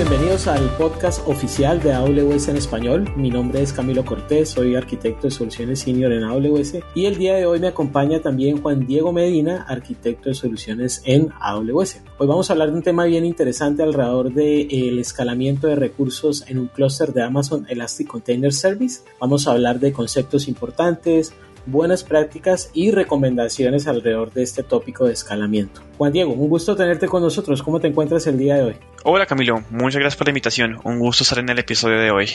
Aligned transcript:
bienvenidos 0.00 0.46
al 0.46 0.66
podcast 0.78 1.28
oficial 1.28 1.78
de 1.82 1.92
AWS 1.92 2.48
en 2.48 2.56
español. 2.56 3.12
Mi 3.16 3.28
nombre 3.28 3.60
es 3.60 3.70
Camilo 3.70 4.02
Cortés, 4.02 4.48
soy 4.48 4.74
arquitecto 4.74 5.26
de 5.26 5.30
soluciones 5.30 5.80
senior 5.80 6.10
en 6.10 6.24
AWS 6.24 6.76
y 6.94 7.04
el 7.04 7.18
día 7.18 7.34
de 7.34 7.44
hoy 7.44 7.60
me 7.60 7.66
acompaña 7.66 8.22
también 8.22 8.62
Juan 8.62 8.86
Diego 8.86 9.12
Medina, 9.12 9.66
arquitecto 9.68 10.30
de 10.30 10.34
soluciones 10.34 11.02
en 11.04 11.28
AWS. 11.38 12.00
Hoy 12.16 12.26
vamos 12.26 12.48
a 12.48 12.54
hablar 12.54 12.70
de 12.70 12.78
un 12.78 12.82
tema 12.82 13.04
bien 13.04 13.26
interesante 13.26 13.82
alrededor 13.82 14.32
del 14.32 14.98
escalamiento 14.98 15.66
de 15.66 15.76
recursos 15.76 16.46
en 16.48 16.60
un 16.60 16.68
clúster 16.68 17.12
de 17.12 17.22
Amazon 17.22 17.66
Elastic 17.68 18.06
Container 18.06 18.54
Service. 18.54 19.02
Vamos 19.20 19.46
a 19.46 19.50
hablar 19.50 19.80
de 19.80 19.92
conceptos 19.92 20.48
importantes, 20.48 21.34
buenas 21.66 22.04
prácticas 22.04 22.70
y 22.74 22.90
recomendaciones 22.90 23.86
alrededor 23.86 24.32
de 24.32 24.42
este 24.42 24.62
tópico 24.62 25.06
de 25.06 25.12
escalamiento. 25.12 25.82
Juan 25.98 26.12
Diego, 26.12 26.32
un 26.32 26.48
gusto 26.48 26.76
tenerte 26.76 27.06
con 27.06 27.22
nosotros. 27.22 27.62
¿Cómo 27.62 27.80
te 27.80 27.88
encuentras 27.88 28.26
el 28.26 28.38
día 28.38 28.56
de 28.56 28.62
hoy? 28.62 28.76
Hola 29.04 29.26
Camilo, 29.26 29.62
muchas 29.70 30.00
gracias 30.00 30.16
por 30.16 30.26
la 30.26 30.30
invitación. 30.30 30.78
Un 30.84 30.98
gusto 30.98 31.24
estar 31.24 31.38
en 31.38 31.48
el 31.48 31.58
episodio 31.58 31.98
de 31.98 32.10
hoy. 32.10 32.28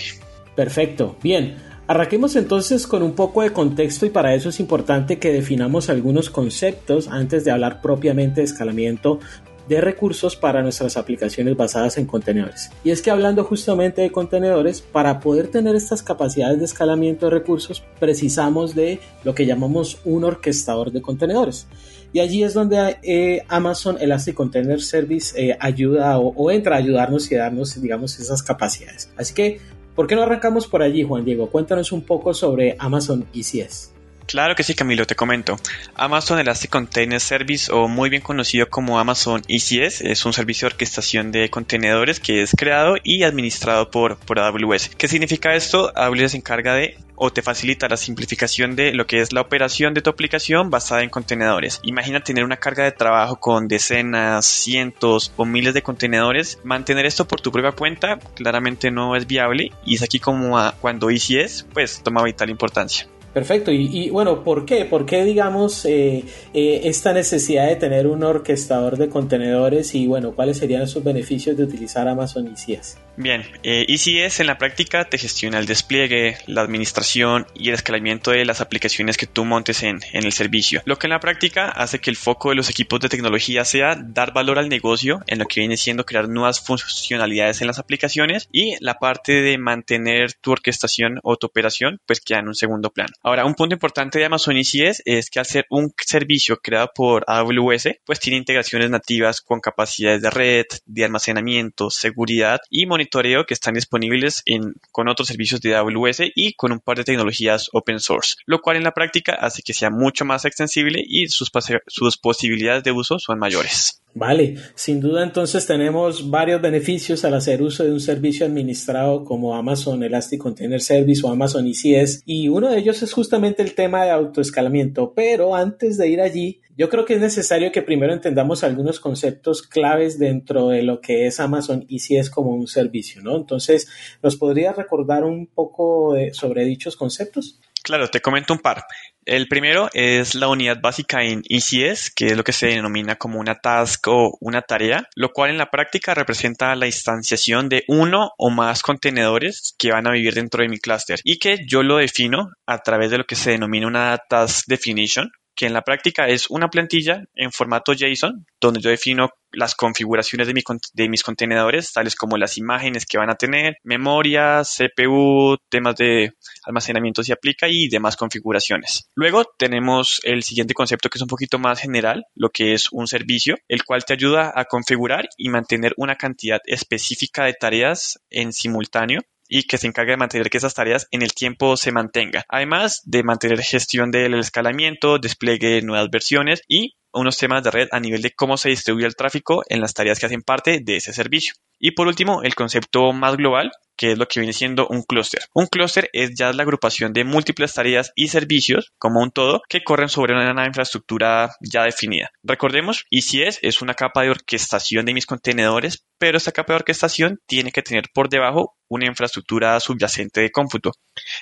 Perfecto. 0.56 1.16
Bien, 1.22 1.58
arranquemos 1.88 2.36
entonces 2.36 2.88
con 2.88 3.04
un 3.04 3.14
poco 3.14 3.42
de 3.42 3.52
contexto 3.52 4.06
y 4.06 4.10
para 4.10 4.34
eso 4.34 4.50
es 4.50 4.60
importante 4.60 5.20
que 5.20 5.32
definamos 5.32 5.90
algunos 5.90 6.30
conceptos 6.30 7.08
antes 7.08 7.44
de 7.44 7.52
hablar 7.52 7.82
propiamente 7.82 8.42
de 8.42 8.46
escalamiento 8.46 9.20
de 9.68 9.82
recursos 9.82 10.36
para 10.36 10.62
nuestras 10.62 10.98
aplicaciones 10.98 11.58
basadas 11.58 11.98
en 11.98 12.06
contenedores. 12.06 12.70
Y 12.84 12.92
es 12.92 13.02
que 13.02 13.12
hablando 13.12 13.44
justamente 13.44 14.02
de 14.02 14.12
contenedores, 14.12 14.82
para 14.82 15.20
poder 15.20 15.48
tener 15.48 15.76
estas 15.76 16.04
capacidades 16.04 16.60
de 16.60 16.66
escalamiento 16.66 17.26
de 17.26 17.32
recursos, 17.32 17.84
precisamos 18.00 18.76
de 18.76 19.00
lo 19.24 19.34
que 19.34 19.46
llamamos 19.46 20.00
un 20.06 20.24
orquestador 20.24 20.92
de 20.92 21.02
contenedores. 21.02 21.68
Y 22.14 22.20
allí 22.20 22.44
es 22.44 22.54
donde 22.54 22.98
eh, 23.04 23.44
Amazon 23.50 23.98
Elastic 24.00 24.36
Container 24.36 24.82
Service 24.82 25.34
eh, 25.42 25.58
ayuda 25.60 26.18
o, 26.18 26.50
entra 26.52 26.76
a 26.76 26.80
ayudarnos 26.80 27.30
y 27.32 27.36
darnos, 27.36 27.82
digamos, 27.82 28.20
esas 28.20 28.42
capacidades. 28.42 29.10
Así 29.18 29.34
que, 29.34 29.60
¿por 29.96 30.08
qué 30.08 30.16
no 30.16 30.24
arrancamos 30.24 30.68
por 30.68 30.82
allí, 30.82 31.04
Juan 31.04 31.26
Diego? 31.26 31.50
Cuéntanos 31.50 31.92
un 31.92 32.04
poco 32.04 32.34
sobre 32.34 32.78
Amazon 32.80 33.26
ECS. 33.34 33.95
Claro 34.28 34.56
que 34.56 34.64
sí, 34.64 34.74
Camilo, 34.74 35.06
te 35.06 35.16
comento. 35.16 35.58
Amazon 35.94 36.40
Elastic 36.40 36.72
Container 36.72 37.20
Service, 37.20 37.72
o 37.72 37.88
muy 37.88 38.10
bien 38.10 38.24
conocido 38.24 38.68
como 38.68 39.00
Amazon 39.00 39.42
ECS, 39.48 40.02
es 40.02 40.26
un 40.26 40.34
servicio 40.34 40.68
de 40.68 40.74
orquestación 40.74 41.32
de 41.32 41.50
contenedores 41.50 42.20
que 42.20 42.42
es 42.42 42.52
creado 42.58 42.96
y 43.04 43.24
administrado 43.24 43.92
por, 43.92 44.18
por 44.18 44.40
AWS. 44.40 44.90
¿Qué 44.98 45.08
significa 45.08 45.54
esto? 45.54 45.92
AWS 45.96 46.32
se 46.32 46.38
encarga 46.38 46.74
de 46.74 46.98
o 47.16 47.32
te 47.32 47.42
facilita 47.42 47.88
la 47.88 47.98
simplificación 47.98 48.76
de 48.76 48.94
lo 48.94 49.08
que 49.08 49.22
es 49.22 49.32
la 49.32 49.42
operación 49.42 49.94
de 49.94 50.02
tu 50.02 50.10
aplicación 50.10 50.70
basada 50.70 51.04
en 51.04 51.10
contenedores. 51.10 51.80
Imagina 51.84 52.20
tener 52.20 52.44
una 52.44 52.58
carga 52.58 52.84
de 52.84 52.92
trabajo 52.92 53.38
con 53.38 53.68
decenas, 53.68 54.46
cientos 54.46 55.32
o 55.38 55.46
miles 55.46 55.74
de 55.74 55.82
contenedores. 55.82 56.60
Mantener 56.64 57.06
esto 57.06 57.28
por 57.28 57.42
tu 57.42 57.52
propia 57.52 57.72
cuenta 57.72 58.20
claramente 58.36 58.92
no 58.92 59.16
es 59.16 59.28
viable 59.28 59.72
y 59.86 59.96
es 59.96 60.02
aquí 60.02 60.20
como 60.20 60.60
cuando 60.82 61.10
ECS 61.10 61.68
pues 61.74 62.02
toma 62.04 62.24
vital 62.24 62.50
importancia. 62.50 63.08
Perfecto. 63.36 63.70
Y, 63.70 64.10
bueno, 64.12 64.46
¿por 64.46 64.66
qué? 64.66 64.86
¿Por 64.86 65.06
qué, 65.06 65.26
digamos, 65.26 65.84
eh, 65.84 66.24
eh, 66.54 66.82
esta 66.86 67.12
necesidad 67.12 67.68
de 67.68 67.76
tener 67.76 68.08
un 68.08 68.24
orquestador 68.24 68.96
de 68.96 69.10
contenedores 69.10 69.94
y, 69.94 70.08
bueno, 70.08 70.34
cuáles 70.34 70.58
serían 70.58 70.84
esos 70.84 71.04
beneficios 71.04 71.58
de 71.58 71.66
utilizar 71.66 72.08
Amazon 72.08 72.48
ECS? 72.48 72.96
Bien, 73.18 73.44
eh, 73.64 73.86
ECS 73.88 74.42
en 74.42 74.48
la 74.48 74.58
práctica 74.58 75.06
te 75.06 75.18
gestiona 75.18 75.58
el 75.58 75.66
despliegue, 75.66 76.38
la 76.48 76.62
administración 76.62 77.48
y 77.54 77.70
el 77.70 77.76
escalamiento 77.76 78.32
de 78.32 78.44
las 78.44 78.60
aplicaciones 78.60 79.16
que 79.16 79.26
tú 79.26 79.46
montes 79.46 79.84
en, 79.84 80.02
el 80.12 80.34
servicio, 80.34 80.82
lo 80.86 80.98
que 80.98 81.08
en 81.08 81.12
la 81.12 81.20
práctica 81.22 81.70
hace 81.70 82.00
que 82.00 82.10
el 82.10 82.18
foco 82.18 82.50
de 82.50 82.56
los 82.56 82.70
equipos 82.70 83.00
de 83.00 83.08
tecnología 83.08 83.64
sea 83.64 83.96
dar 83.96 84.34
valor 84.34 84.60
al 84.60 84.68
negocio 84.68 85.22
en 85.28 85.40
lo 85.40 85.46
que 85.46 85.62
viene 85.62 85.78
siendo 85.78 86.06
crear 86.06 86.28
nuevas 86.28 86.60
funcionalidades 86.60 87.62
en 87.62 87.68
las 87.68 87.80
aplicaciones 87.80 88.50
y 88.52 88.76
la 88.82 88.96
parte 88.96 89.42
de 89.42 89.58
mantener 89.58 90.34
tu 90.34 90.52
orquestación 90.52 91.20
o 91.24 91.38
tu 91.38 91.48
operación 91.48 92.02
pues 92.06 92.20
queda 92.20 92.40
en 92.40 92.50
un 92.50 92.56
segundo 92.56 92.90
plano. 92.92 93.14
Ahora, 93.24 93.46
un 93.46 93.56
punto 93.56 93.76
importante 93.76 94.20
de 94.20 94.26
Amazon 94.26 94.58
ECS 94.58 95.04
es 95.06 95.30
que 95.30 95.40
al 95.40 95.46
ser 95.46 95.66
un 95.70 95.94
servicio 96.06 96.58
creado 96.58 96.92
por 96.94 97.24
AWS, 97.28 98.00
pues 98.06 98.20
tiene 98.20 98.38
integraciones 98.38 98.90
nativas 98.90 99.42
con 99.42 99.62
capacidades 99.62 100.22
de 100.22 100.30
red, 100.30 100.66
de 100.86 101.06
almacenamiento, 101.06 101.90
seguridad 101.90 102.60
y 102.70 102.86
monitoreo 102.86 103.05
que 103.46 103.54
están 103.54 103.74
disponibles 103.74 104.42
en, 104.46 104.76
con 104.92 105.08
otros 105.08 105.28
servicios 105.28 105.62
de 105.62 105.76
AWS 105.76 106.22
y 106.36 106.54
con 106.54 106.72
un 106.72 106.80
par 106.80 106.98
de 106.98 107.04
tecnologías 107.04 107.70
open 107.74 108.00
source, 108.00 108.36
lo 108.46 108.62
cual 108.62 108.78
en 108.78 108.84
la 108.84 108.94
práctica 108.94 109.34
hace 109.34 109.62
que 109.62 109.74
sea 109.74 109.90
mucho 109.90 110.26
más 110.26 110.46
extensible 110.46 111.04
y 111.06 111.28
sus, 111.28 111.52
sus 111.88 112.18
posibilidades 112.18 112.84
de 112.84 112.92
uso 112.92 113.20
son 113.20 113.40
mayores. 113.40 114.02
Vale, 114.18 114.56
sin 114.76 115.02
duda 115.02 115.24
entonces 115.24 115.68
tenemos 115.68 116.30
varios 116.30 116.62
beneficios 116.62 117.26
al 117.26 117.34
hacer 117.34 117.62
uso 117.62 117.84
de 117.84 117.92
un 117.92 118.00
servicio 118.00 118.46
administrado 118.46 119.26
como 119.26 119.54
Amazon 119.54 120.02
Elastic 120.04 120.40
Container 120.40 120.82
Service 120.82 121.22
o 121.26 121.30
Amazon 121.30 121.68
ECS 121.68 122.24
y 122.26 122.48
uno 122.48 122.72
de 122.72 122.78
ellos 122.78 123.04
es 123.04 123.12
justamente 123.12 123.62
el 123.62 123.76
tema 123.76 124.06
de 124.06 124.12
autoescalamiento, 124.12 125.12
pero 125.14 125.54
antes 125.54 125.98
de 125.98 126.08
ir 126.08 126.22
allí, 126.22 126.62
yo 126.78 126.88
creo 126.88 127.04
que 127.04 127.16
es 127.16 127.20
necesario 127.20 127.74
que 127.74 127.82
primero 127.82 128.14
entendamos 128.14 128.64
algunos 128.64 129.02
conceptos 129.02 129.62
claves 129.62 130.18
dentro 130.18 130.70
de 130.70 130.84
lo 130.84 131.02
que 131.02 131.28
es 131.28 131.42
Amazon 131.42 131.86
ECS 131.90 132.30
como 132.30 132.52
un 132.52 132.68
servicio, 132.68 133.22
¿no? 133.22 133.36
Entonces, 133.36 133.90
¿nos 134.24 134.38
podría 134.38 134.72
recordar 134.72 135.26
un 135.26 135.48
poco 135.48 136.16
sobre 136.32 136.64
dichos 136.64 136.96
conceptos? 136.96 137.60
Claro, 137.84 138.08
te 138.08 138.22
comento 138.22 138.54
un 138.54 138.60
par. 138.60 138.86
El 139.26 139.48
primero 139.48 139.90
es 139.94 140.36
la 140.36 140.50
unidad 140.50 140.80
básica 140.80 141.24
en 141.24 141.42
ECS, 141.50 142.12
que 142.16 142.28
es 142.28 142.38
lo 142.38 142.44
que 142.44 142.54
se 142.54 142.68
denomina 142.68 143.16
como 143.16 143.40
una 143.40 143.56
task 143.56 144.08
o 144.08 144.38
una 144.40 144.62
tarea, 144.62 145.08
lo 145.16 145.30
cual 145.30 145.50
en 145.50 145.58
la 145.58 145.72
práctica 145.72 146.14
representa 146.14 146.76
la 146.76 146.86
instanciación 146.86 147.68
de 147.68 147.84
uno 147.88 148.30
o 148.38 148.52
más 148.52 148.84
contenedores 148.84 149.74
que 149.80 149.92
van 149.92 150.08
a 150.08 150.12
vivir 150.12 150.36
dentro 150.36 150.62
de 150.62 150.70
mi 150.70 150.78
clúster 150.78 151.20
y 151.24 151.40
que 151.40 151.66
yo 151.68 151.82
lo 151.82 151.98
defino 151.98 152.52
a 152.68 152.78
través 152.84 153.10
de 153.10 153.18
lo 153.18 153.26
que 153.26 153.36
se 153.36 153.50
denomina 153.50 153.88
una 153.88 154.16
task 154.30 154.68
definition, 154.68 155.32
que 155.56 155.66
en 155.66 155.74
la 155.74 155.82
práctica 155.82 156.28
es 156.28 156.50
una 156.50 156.70
plantilla 156.70 157.24
en 157.36 157.52
formato 157.52 157.94
JSON, 157.94 158.46
donde 158.60 158.82
yo 158.82 158.90
defino 158.90 159.30
las 159.52 159.74
configuraciones 159.74 160.48
de, 160.48 160.54
mi, 160.54 160.62
de, 160.94 161.10
mis 161.10 161.24
contenedores, 161.24 161.94
tales 161.94 162.16
como 162.16 162.38
las 162.38 162.58
imágenes 162.58 163.06
que 163.06 163.18
van 163.18 163.30
a 163.30 163.36
tener, 163.36 163.78
memoria, 163.84 164.64
CPU, 164.64 165.58
temas 165.70 165.96
de 165.96 166.34
almacenamiento 166.66 167.24
si 167.24 167.32
aplica 167.32 167.68
y 167.70 167.88
demás 167.88 168.18
configuraciones. 168.18 169.10
Luego 169.16 169.46
tenemos 169.58 170.20
el 170.24 170.44
siguiente 170.44 170.74
concepto 170.74 171.10
que 171.10 171.18
es 171.18 171.22
un 171.22 171.30
poquito 171.30 171.58
más 171.58 171.80
general, 171.80 172.26
lo 172.36 172.50
que 172.50 172.74
es 172.74 172.92
un 172.92 173.08
servicio, 173.08 173.56
el 173.68 173.86
cual 173.86 174.04
te 174.04 174.14
ayuda 174.14 174.52
a 174.54 174.66
configurar 174.66 175.30
y 175.38 175.50
mantener 175.50 175.94
una 175.98 176.16
cantidad 176.16 176.60
específica 176.66 177.46
de 177.46 177.54
tareas 177.54 178.20
en 178.30 178.52
simultáneo 178.52 179.22
y 179.48 179.64
que 179.64 179.78
se 179.78 179.88
encargue 179.88 180.12
de 180.12 180.18
mantener 180.18 180.50
que 180.50 180.58
esas 180.58 180.74
tareas 180.74 181.08
en 181.12 181.22
el 181.22 181.34
tiempo 181.34 181.78
se 181.78 181.92
mantenga. 181.92 182.46
Además 182.50 183.02
de 183.06 183.24
mantener 183.24 183.62
gestión 183.62 184.12
del 184.12 184.36
escalamiento, 184.36 185.20
despliegue 185.20 185.70
de 185.70 185.82
nuevas 185.82 186.10
versiones 186.10 186.62
y 186.68 186.96
unos 187.16 187.38
temas 187.38 187.64
de 187.64 187.72
red 187.72 187.88
a 187.92 188.00
nivel 188.00 188.22
de 188.22 188.32
cómo 188.32 188.58
se 188.58 188.70
distribuye 188.70 189.06
el 189.06 189.16
tráfico 189.16 189.64
en 189.68 189.82
las 189.82 189.94
tareas 189.94 190.20
que 190.20 190.28
hacen 190.28 190.42
parte 190.42 190.80
de 190.84 190.98
ese 190.98 191.14
servicio. 191.14 191.56
Y 191.80 191.92
por 191.92 192.08
último, 192.08 192.42
el 192.44 192.56
concepto 192.56 193.12
más 193.12 193.36
global, 193.36 193.72
que 193.98 194.12
es 194.12 194.18
lo 194.18 194.28
que 194.28 194.40
viene 194.40 194.54
siendo 194.54 194.88
un 194.88 195.04
clúster. 195.04 195.42
Un 195.54 195.68
clúster 195.68 196.10
es 196.14 196.32
ya 196.36 196.52
la 196.52 196.64
agrupación 196.64 197.14
de 197.14 197.24
múltiples 197.24 197.74
tareas 197.74 198.12
y 198.16 198.28
servicios, 198.28 198.92
como 198.98 199.22
un 199.22 199.32
todo, 199.32 199.62
que 199.70 199.84
corren 199.84 200.10
sobre 200.10 200.34
una 200.34 200.66
infraestructura 200.66 201.52
ya 201.62 201.84
definida. 201.84 202.30
Recordemos, 202.44 203.06
ECS 203.12 203.60
es 203.62 203.82
una 203.82 203.94
capa 203.94 204.24
de 204.24 204.30
orquestación 204.30 205.06
de 205.06 205.14
mis 205.14 205.26
contenedores, 205.26 206.06
pero 206.18 206.38
esta 206.38 206.52
capa 206.52 206.74
de 206.74 206.78
orquestación 206.78 207.40
tiene 207.46 207.72
que 207.72 207.82
tener 207.82 208.06
por 208.14 208.30
debajo 208.30 208.76
una 208.88 209.08
infraestructura 209.08 209.80
subyacente 209.80 210.42
de 210.42 210.52
cómputo. 210.52 210.92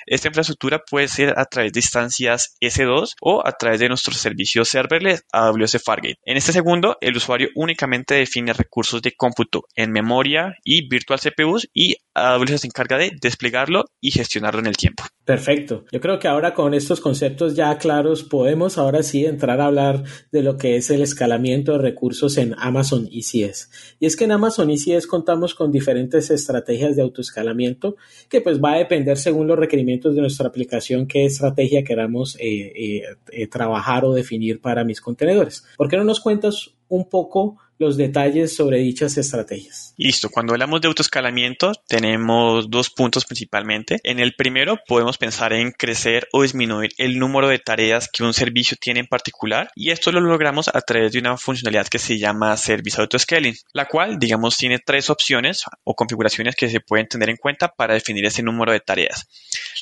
Esta 0.06 0.28
infraestructura 0.28 0.78
puede 0.78 1.08
ser 1.08 1.38
a 1.38 1.44
través 1.44 1.72
de 1.72 1.80
instancias 1.80 2.56
S2 2.60 3.14
o 3.20 3.46
a 3.46 3.52
través 3.52 3.80
de 3.80 3.88
nuestros 3.88 4.16
servicios 4.16 4.68
serverless 4.68 5.24
AWS 5.32 5.63
Fargate. 5.66 6.18
En 6.24 6.36
este 6.36 6.52
segundo, 6.52 6.96
el 7.00 7.16
usuario 7.16 7.48
únicamente 7.54 8.14
define 8.14 8.52
recursos 8.52 9.02
de 9.02 9.12
cómputo 9.12 9.64
en 9.74 9.92
memoria 9.92 10.56
y 10.64 10.88
virtual 10.88 11.20
CPUs 11.20 11.68
y 11.72 11.96
AWS 12.14 12.60
se 12.60 12.66
encarga 12.68 12.96
de 12.96 13.12
desplegarlo 13.20 13.84
y 14.00 14.12
gestionarlo 14.12 14.60
en 14.60 14.66
el 14.66 14.76
tiempo. 14.76 15.04
Perfecto. 15.24 15.84
Yo 15.90 16.00
creo 16.00 16.18
que 16.18 16.28
ahora 16.28 16.54
con 16.54 16.74
estos 16.74 17.00
conceptos 17.00 17.56
ya 17.56 17.76
claros 17.78 18.22
podemos 18.22 18.76
ahora 18.76 19.02
sí 19.02 19.24
entrar 19.24 19.60
a 19.60 19.66
hablar 19.66 20.04
de 20.30 20.42
lo 20.42 20.56
que 20.58 20.76
es 20.76 20.90
el 20.90 21.00
escalamiento 21.00 21.72
de 21.72 21.78
recursos 21.78 22.36
en 22.36 22.54
Amazon 22.58 23.08
ECS. 23.10 23.70
Y 23.98 24.06
es 24.06 24.16
que 24.16 24.24
en 24.24 24.32
Amazon 24.32 24.70
ECS 24.70 25.06
contamos 25.06 25.54
con 25.54 25.72
diferentes 25.72 26.30
estrategias 26.30 26.94
de 26.94 27.02
autoescalamiento 27.02 27.96
que 28.28 28.42
pues 28.42 28.60
va 28.62 28.74
a 28.74 28.78
depender 28.78 29.16
según 29.16 29.46
los 29.46 29.58
requerimientos 29.58 30.14
de 30.14 30.20
nuestra 30.20 30.48
aplicación 30.48 31.06
qué 31.06 31.24
estrategia 31.24 31.84
queramos 31.84 32.36
eh, 32.36 32.72
eh, 32.76 33.02
eh, 33.32 33.46
trabajar 33.46 34.04
o 34.04 34.12
definir 34.12 34.60
para 34.60 34.84
mis 34.84 35.00
contenedores. 35.00 35.64
¿Por 35.76 35.88
qué 35.88 35.96
no 35.96 36.04
nos 36.04 36.20
cuentas 36.20 36.74
un 36.88 37.08
poco 37.08 37.56
los 37.78 37.96
detalles 37.96 38.54
sobre 38.54 38.78
dichas 38.78 39.16
estrategias. 39.16 39.94
Listo, 39.96 40.28
cuando 40.28 40.52
hablamos 40.52 40.80
de 40.80 40.88
autoescalamiento 40.88 41.72
tenemos 41.86 42.70
dos 42.70 42.90
puntos 42.90 43.24
principalmente. 43.24 44.00
En 44.02 44.18
el 44.18 44.34
primero 44.34 44.78
podemos 44.86 45.18
pensar 45.18 45.52
en 45.52 45.72
crecer 45.72 46.28
o 46.32 46.42
disminuir 46.42 46.90
el 46.98 47.18
número 47.18 47.48
de 47.48 47.58
tareas 47.58 48.08
que 48.12 48.22
un 48.22 48.34
servicio 48.34 48.76
tiene 48.80 49.00
en 49.00 49.06
particular 49.06 49.70
y 49.74 49.90
esto 49.90 50.12
lo 50.12 50.20
logramos 50.20 50.68
a 50.68 50.80
través 50.80 51.12
de 51.12 51.18
una 51.18 51.36
funcionalidad 51.36 51.88
que 51.88 51.98
se 51.98 52.18
llama 52.18 52.56
Service 52.56 53.00
Autoscaling, 53.00 53.56
la 53.72 53.86
cual 53.86 54.18
digamos 54.18 54.56
tiene 54.56 54.78
tres 54.78 55.10
opciones 55.10 55.64
o 55.84 55.94
configuraciones 55.94 56.56
que 56.56 56.68
se 56.68 56.80
pueden 56.80 57.08
tener 57.08 57.30
en 57.30 57.36
cuenta 57.36 57.68
para 57.68 57.94
definir 57.94 58.24
ese 58.26 58.42
número 58.42 58.72
de 58.72 58.80
tareas. 58.80 59.26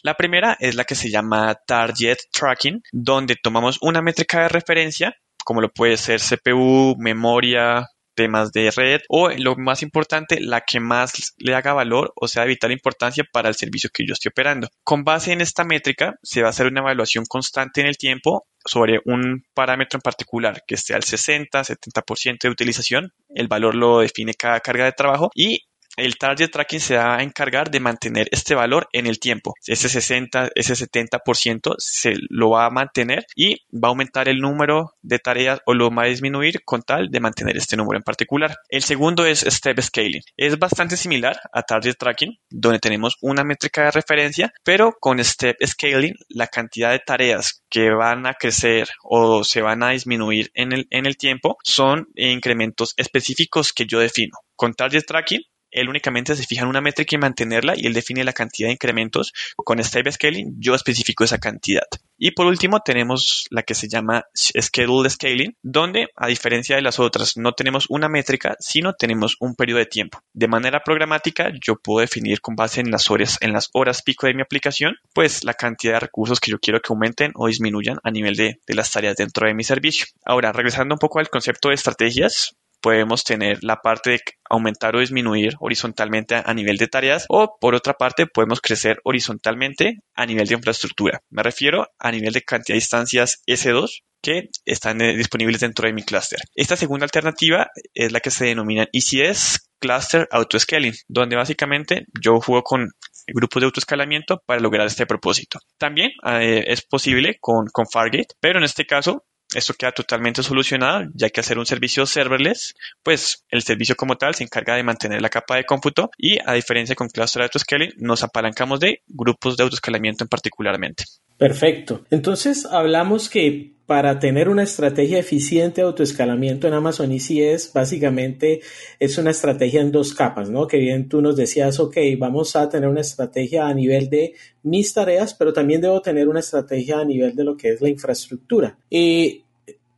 La 0.03 0.15
primera 0.15 0.57
es 0.59 0.75
la 0.75 0.85
que 0.85 0.95
se 0.95 1.11
llama 1.11 1.55
Target 1.67 2.19
Tracking, 2.33 2.83
donde 2.93 3.37
tomamos 3.37 3.79
una 3.81 4.03
métrica 4.03 4.43
de 4.43 4.49
referencia 4.49 5.17
como 5.45 5.61
lo 5.61 5.71
puede 5.71 5.97
ser 5.97 6.21
CPU, 6.21 6.97
memoria, 6.99 7.87
temas 8.15 8.53
de 8.53 8.71
red 8.71 9.01
o 9.09 9.31
lo 9.31 9.57
más 9.57 9.83
importante, 9.83 10.41
la 10.41 10.61
que 10.61 10.81
más 10.81 11.35
le 11.39 11.55
haga 11.55 11.73
valor 11.73 12.13
o 12.17 12.29
sea 12.29 12.43
de 12.43 12.49
vital 12.49 12.73
importancia 12.73 13.25
para 13.33 13.49
el 13.49 13.55
servicio 13.55 13.91
que 13.93 14.07
yo 14.07 14.13
estoy 14.13 14.31
operando. 14.31 14.69
Con 14.85 15.05
base 15.05 15.33
en 15.33 15.41
esta 15.41 15.65
métrica 15.65 16.15
se 16.23 16.43
va 16.43 16.49
a 16.49 16.51
hacer 16.51 16.67
una 16.67 16.81
evaluación 16.81 17.25
constante 17.27 17.81
en 17.81 17.87
el 17.87 17.97
tiempo 17.97 18.47
sobre 18.65 19.01
un 19.05 19.45
parámetro 19.55 19.99
en 19.99 20.03
particular 20.03 20.63
que 20.67 20.77
esté 20.77 20.95
al 20.95 21.03
60, 21.03 21.63
70% 21.63 22.39
de 22.43 22.49
utilización. 22.49 23.13
El 23.29 23.49
valor 23.49 23.75
lo 23.75 24.01
define 24.01 24.35
cada 24.35 24.61
carga 24.61 24.85
de 24.85 24.93
trabajo 24.93 25.31
y 25.35 25.63
el 25.97 26.17
target 26.17 26.51
tracking 26.51 26.81
se 26.81 26.97
va 26.97 27.17
a 27.17 27.23
encargar 27.23 27.71
de 27.71 27.81
mantener 27.81 28.29
este 28.31 28.55
valor 28.55 28.89
en 28.93 29.07
el 29.07 29.19
tiempo. 29.19 29.55
Ese 29.67 29.89
60, 29.89 30.51
ese 30.55 30.75
70% 30.75 31.75
se 31.79 32.15
lo 32.31 32.51
va 32.51 32.67
a 32.67 32.71
mantener 32.71 33.27
y 33.37 33.57
va 33.73 33.89
a 33.89 33.91
aumentar 33.91 34.29
el 34.29 34.39
número 34.39 34.95
de 35.03 35.19
tareas 35.19 35.61
o 35.67 35.75
lo 35.75 35.91
va 35.91 36.05
a 36.05 36.07
disminuir 36.07 36.65
con 36.65 36.83
tal 36.83 37.11
de 37.11 37.21
mantener 37.21 37.57
este 37.57 37.77
número 37.77 37.99
en 37.99 38.03
particular. 38.03 38.57
El 38.69 38.83
segundo 38.83 39.27
es 39.27 39.41
step 39.41 39.81
scaling. 39.81 40.23
Es 40.37 40.59
bastante 40.59 40.97
similar 40.97 41.39
a 41.53 41.63
target 41.63 41.97
tracking, 41.99 42.39
donde 42.51 42.79
tenemos 42.79 43.17
una 43.21 43.45
métrica 43.45 43.85
de 43.85 43.91
referencia, 43.91 44.53
pero 44.65 44.97
con 44.99 45.23
step 45.23 45.57
scaling 45.65 46.15
la 46.29 46.47
cantidad 46.47 46.91
de 46.91 47.01
tareas 47.01 47.63
que 47.69 47.91
van 47.91 48.27
a 48.27 48.35
crecer 48.35 48.89
o 49.03 49.45
se 49.45 49.63
van 49.63 49.83
a 49.83 49.91
disminuir 49.91 50.51
en 50.55 50.73
el, 50.73 50.87
en 50.91 51.07
el 51.07 51.17
tiempo 51.17 51.59
son 51.63 52.09
incrementos 52.15 52.95
específicos 52.97 53.73
que 53.73 53.87
yo 53.87 53.99
defino. 53.99 54.39
Con 54.57 54.75
target 54.75 55.05
tracking 55.07 55.43
él 55.73 55.89
únicamente 55.89 56.37
se 56.37 56.45
fija 56.45 56.63
en 56.63 56.69
una 56.69 56.81
métrica 56.81 57.17
y 57.17 57.19
mantenerla 57.19 57.75
y 57.77 57.87
él 57.87 57.93
define 57.93 58.25
la 58.25 58.33
cantidad 58.33 58.69
de 58.69 58.75
incrementos. 58.75 59.33
Con 59.57 59.83
Step 59.83 60.11
Scaling 60.11 60.55
yo 60.59 60.75
especifico 60.75 61.25
esa 61.25 61.39
cantidad. 61.39 61.87
Y 62.19 62.31
por 62.31 62.47
último 62.47 62.81
tenemos 62.81 63.47
la 63.51 63.65
que 63.65 63.75
se 63.75 63.89
llama 63.89 64.27
Schedule 64.37 65.11
Scaling, 65.11 65.57
donde 65.63 66.09
a 66.15 66.29
diferencia 66.29 66.77
de 66.77 66.83
las 66.83 67.01
otras 67.01 67.37
no 67.37 67.53
tenemos 67.53 67.87
una 67.89 68.09
métrica, 68.09 68.55
sino 68.61 68.93
tenemos 68.93 69.37
un 69.41 69.57
periodo 69.57 69.81
de 69.81 69.87
tiempo. 69.87 70.23
De 70.33 70.47
manera 70.47 70.85
programática 70.85 71.51
yo 71.61 71.77
puedo 71.77 72.01
definir 72.01 72.41
con 72.41 72.55
base 72.55 72.81
en 72.81 72.93
las 72.93 73.11
horas, 73.11 73.39
en 73.41 73.53
las 73.53 73.71
horas 73.73 74.03
pico 74.03 74.29
de 74.29 74.35
mi 74.35 74.43
aplicación, 74.43 74.95
pues 75.13 75.43
la 75.43 75.55
cantidad 75.55 75.95
de 75.95 76.01
recursos 76.01 76.39
que 76.39 76.53
yo 76.53 76.61
quiero 76.61 76.81
que 76.81 76.93
aumenten 76.93 77.33
o 77.35 77.49
disminuyan 77.49 77.99
a 78.05 78.11
nivel 78.13 78.37
de, 78.37 78.61
de 78.67 78.75
las 78.75 78.93
tareas 78.93 79.17
dentro 79.17 79.49
de 79.49 79.55
mi 79.55 79.65
servicio. 79.65 80.07
Ahora, 80.25 80.53
regresando 80.53 80.95
un 80.95 81.01
poco 81.01 81.19
al 81.19 81.29
concepto 81.29 81.71
de 81.71 81.75
estrategias, 81.75 82.55
podemos 82.83 83.25
tener 83.25 83.59
la 83.63 83.77
parte 83.77 84.11
de 84.11 84.21
aumentar 84.51 84.95
o 84.95 85.01
disminuir 85.01 85.55
horizontalmente 85.61 86.35
a, 86.35 86.53
nivel 86.53 86.77
de 86.77 86.89
tareas 86.89 87.25
o 87.29 87.57
por 87.59 87.75
otra 87.75 87.95
parte 87.95 88.27
podemos 88.27 88.61
crecer 88.61 88.99
horizontalmente 89.05 90.01
a 90.15 90.27
nivel 90.27 90.47
de 90.47 90.55
infraestructura. 90.55 91.23
Me 91.31 91.43
refiero 91.43 91.87
a 91.99 92.11
nivel 92.11 92.33
de 92.33 92.43
cantidad 92.43 92.75
de 92.75 92.81
instancias 92.81 93.43
S2 93.47 94.03
que 94.21 94.51
están 94.65 95.01
eh, 95.01 95.17
disponibles 95.17 95.61
dentro 95.61 95.87
de 95.87 95.93
mi 95.93 96.03
clúster. 96.03 96.39
Esta 96.55 96.77
segunda 96.77 97.05
alternativa 97.05 97.69
es 97.95 98.13
la 98.13 98.21
que 98.21 98.31
se 98.31 98.47
denomina 98.47 98.87
ECS 98.93 99.71
Cluster 99.81 100.29
Autoscaling, 100.31 100.95
donde 101.09 101.35
básicamente 101.35 102.07
yo 102.21 102.41
juego 102.41 102.63
con 102.63 102.89
grupos 103.27 103.61
de 103.61 103.67
autoescalamiento 103.67 104.41
para 104.47 104.61
lograr 104.61 104.87
este 104.87 105.07
propósito. 105.07 105.59
También 105.77 106.13
eh, 106.25 106.65
es 106.69 106.83
posible 106.83 107.37
con, 107.41 107.67
con 107.73 107.87
Fargate, 107.87 108.35
pero 108.41 108.59
en 108.59 108.65
este 108.65 108.87
caso 108.87 109.25
esto 109.55 109.75
queda 109.75 109.93
totalmente 109.93 110.43
solucionado, 110.43 111.11
ya 111.15 111.31
que 111.31 111.41
hacer 111.41 111.59
un 111.59 111.67
servicio 111.67 112.07
serverless, 112.07 112.75
pues 113.03 113.45
el 113.49 113.63
servicio 113.63 113.97
como 113.97 114.17
tal 114.17 114.35
se 114.35 114.45
encarga 114.45 114.77
de 114.77 114.83
mantener 114.83 115.23
la 115.23 115.29
capa 115.29 115.57
de 115.57 115.65
cómputo 115.65 116.11
y 116.17 116.39
a 116.45 116.55
diferencia 116.55 116.95
con 116.95 117.09
Cluster 117.09 117.43
Autoscaling, 117.43 117.93
nos 117.97 118.23
apalancamos 118.23 118.81
de 118.81 119.03
grupos 119.09 119.57
de 119.57 119.65
autoescalamiento 119.65 120.25
en 120.25 120.29
particularmente. 120.29 121.05
Perfecto. 121.43 122.05
Entonces 122.09 122.67
hablamos 122.67 123.29
que 123.29 123.73
para 123.85 124.21
tener 124.21 124.49
una 124.49 124.63
estrategia 124.63 125.19
eficiente 125.19 125.81
de 125.81 125.89
autoescalamiento 125.89 126.69
en 126.69 126.75
Amazon 126.75 127.11
ECS, 127.11 127.73
básicamente 127.75 128.61
es 129.01 129.19
una 129.19 129.33
estrategia 129.33 129.81
en 129.81 129.91
dos 129.91 130.15
capas, 130.15 130.51
¿no? 130.51 130.69
Que 130.69 130.79
bien 130.79 131.09
tú 131.09 131.21
nos 131.21 131.35
decías, 131.35 131.81
ok, 131.81 131.97
vamos 132.17 132.55
a 132.55 132.69
tener 132.69 132.89
una 132.89 133.01
estrategia 133.01 133.67
a 133.67 133.75
nivel 133.75 134.09
de 134.09 134.35
mis 134.63 134.95
tareas, 134.95 135.35
pero 135.35 135.53
también 135.53 135.81
debo 135.81 136.01
tener 136.01 136.29
una 136.29 136.39
estrategia 136.39 137.01
a 137.01 137.05
nivel 137.05 137.35
de 137.35 137.43
lo 137.43 137.57
que 137.57 137.71
es 137.71 137.81
la 137.81 137.89
infraestructura. 137.89 138.79
Y 138.89 139.43